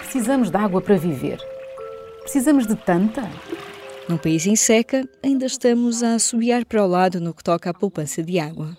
Precisamos 0.00 0.50
de 0.50 0.56
água 0.56 0.82
para 0.82 0.96
viver. 0.96 1.38
Precisamos 2.22 2.66
de 2.66 2.74
tanta? 2.74 3.30
Num 4.08 4.18
país 4.18 4.46
em 4.46 4.56
seca, 4.56 5.08
ainda 5.22 5.46
estamos 5.46 6.02
a 6.02 6.14
assobiar 6.14 6.64
para 6.64 6.84
o 6.84 6.88
lado 6.88 7.20
no 7.20 7.32
que 7.32 7.44
toca 7.44 7.70
à 7.70 7.74
poupança 7.74 8.20
de 8.20 8.40
água. 8.40 8.76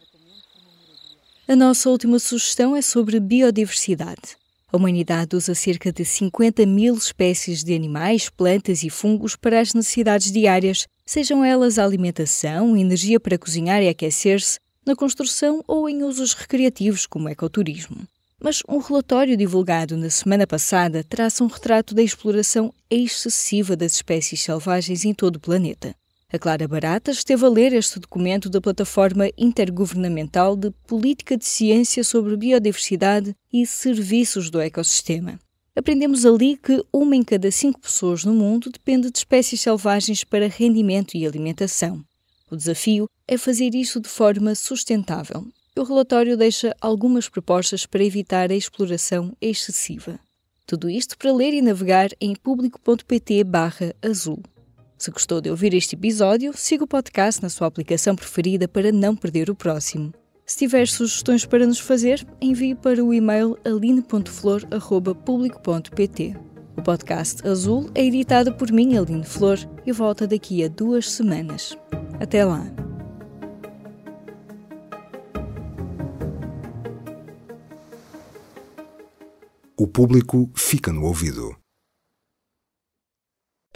A 1.48 1.56
nossa 1.56 1.90
última 1.90 2.20
sugestão 2.20 2.76
é 2.76 2.82
sobre 2.82 3.22
biodiversidade. 3.22 4.36
A 4.70 4.76
humanidade 4.76 5.34
usa 5.34 5.56
cerca 5.56 5.94
de 5.94 6.04
50 6.04 6.66
mil 6.66 6.94
espécies 6.94 7.64
de 7.64 7.74
animais, 7.74 8.28
plantas 8.28 8.84
e 8.84 8.90
fungos 8.90 9.34
para 9.34 9.62
as 9.62 9.74
necessidades 9.74 10.30
diárias, 10.30 10.86
sejam 11.06 11.44
elas 11.44 11.80
a 11.80 11.86
alimentação, 11.86 12.76
energia 12.76 13.18
para 13.18 13.38
cozinhar 13.38 13.82
e 13.82 13.88
aquecer-se, 13.88 14.60
na 14.86 14.94
construção 14.94 15.64
ou 15.66 15.88
em 15.88 16.04
usos 16.04 16.34
recreativos 16.34 17.06
como 17.06 17.30
ecoturismo. 17.30 18.06
Mas 18.44 18.62
um 18.68 18.80
relatório 18.80 19.38
divulgado 19.38 19.96
na 19.96 20.10
semana 20.10 20.46
passada 20.46 21.02
traça 21.02 21.46
um 21.46 21.48
retrato 21.48 21.96
da 21.96 22.04
exploração 22.04 22.74
excessiva 22.90 23.74
das 23.74 23.94
espécies 23.94 24.42
selvagens 24.42 25.06
em 25.06 25.14
todo 25.14 25.38
o 25.38 25.40
planeta. 25.40 25.96
A 26.30 26.38
Clara 26.38 26.68
Barata 26.68 27.10
esteve 27.10 27.46
a 27.46 27.50
ler 27.50 27.72
este 27.72 28.00
documento 28.00 28.50
da 28.50 28.60
Plataforma 28.60 29.30
Intergovernamental 29.38 30.58
de 30.58 30.72
Política 30.86 31.38
de 31.38 31.46
Ciência 31.46 32.04
sobre 32.04 32.36
Biodiversidade 32.36 33.34
e 33.52 33.66
Serviços 33.66 34.50
do 34.50 34.60
Ecossistema. 34.60 35.40
Aprendemos 35.74 36.26
ali 36.26 36.58
que 36.58 36.84
uma 36.92 37.16
em 37.16 37.24
cada 37.24 37.50
cinco 37.50 37.80
pessoas 37.80 38.26
no 38.26 38.34
mundo 38.34 38.70
depende 38.70 39.10
de 39.10 39.20
espécies 39.20 39.62
selvagens 39.62 40.26
para 40.26 40.50
rendimento 40.50 41.16
e 41.16 41.26
alimentação. 41.26 42.04
O 42.52 42.58
desafio 42.58 43.10
é 43.26 43.38
fazer 43.38 43.74
isso 43.74 44.02
de 44.02 44.10
forma 44.10 44.54
sustentável. 44.54 45.48
O 45.78 45.84
relatório 45.84 46.36
deixa 46.36 46.76
algumas 46.82 47.30
propostas 47.30 47.86
para 47.86 48.04
evitar 48.04 48.52
a 48.52 48.56
exploração 48.56 49.32
excessiva. 49.40 50.20
Tudo 50.66 50.90
isto 50.90 51.18
para 51.18 51.32
ler 51.32 51.54
e 51.54 51.62
navegar 51.62 52.10
em 52.20 52.36
público.pt/azul. 52.36 54.44
Se 54.98 55.12
gostou 55.12 55.40
de 55.40 55.52
ouvir 55.52 55.76
este 55.76 55.96
episódio, 55.96 56.58
siga 56.58 56.84
o 56.84 56.88
podcast 56.88 57.44
na 57.44 57.50
sua 57.50 57.68
aplicação 57.68 58.16
preferida 58.16 58.68
para 58.68 58.92
não 58.92 59.16
perder 59.16 59.48
o 59.50 59.56
próximo. 59.56 60.12
Se 60.44 60.58
tiver 60.58 60.88
sugestões 60.88 61.46
para 61.46 61.68
nos 61.68 61.80
fazer, 61.80 62.26
envie 62.42 62.74
para 62.74 63.04
o 63.04 63.14
e-mail 63.14 63.56
aline.flor.público.pt. 63.64 66.36
O 66.76 66.82
podcast 66.82 67.48
Azul 67.48 67.92
é 67.94 68.04
editado 68.06 68.52
por 68.54 68.72
mim, 68.72 68.98
Aline 68.98 69.24
Flor, 69.24 69.60
e 69.86 69.92
volta 69.92 70.26
daqui 70.26 70.64
a 70.64 70.68
duas 70.68 71.12
semanas. 71.12 71.78
Até 72.20 72.44
lá! 72.44 72.66
O 79.80 79.86
público 79.86 80.50
fica 80.56 80.92
no 80.92 81.06
ouvido. 81.06 81.56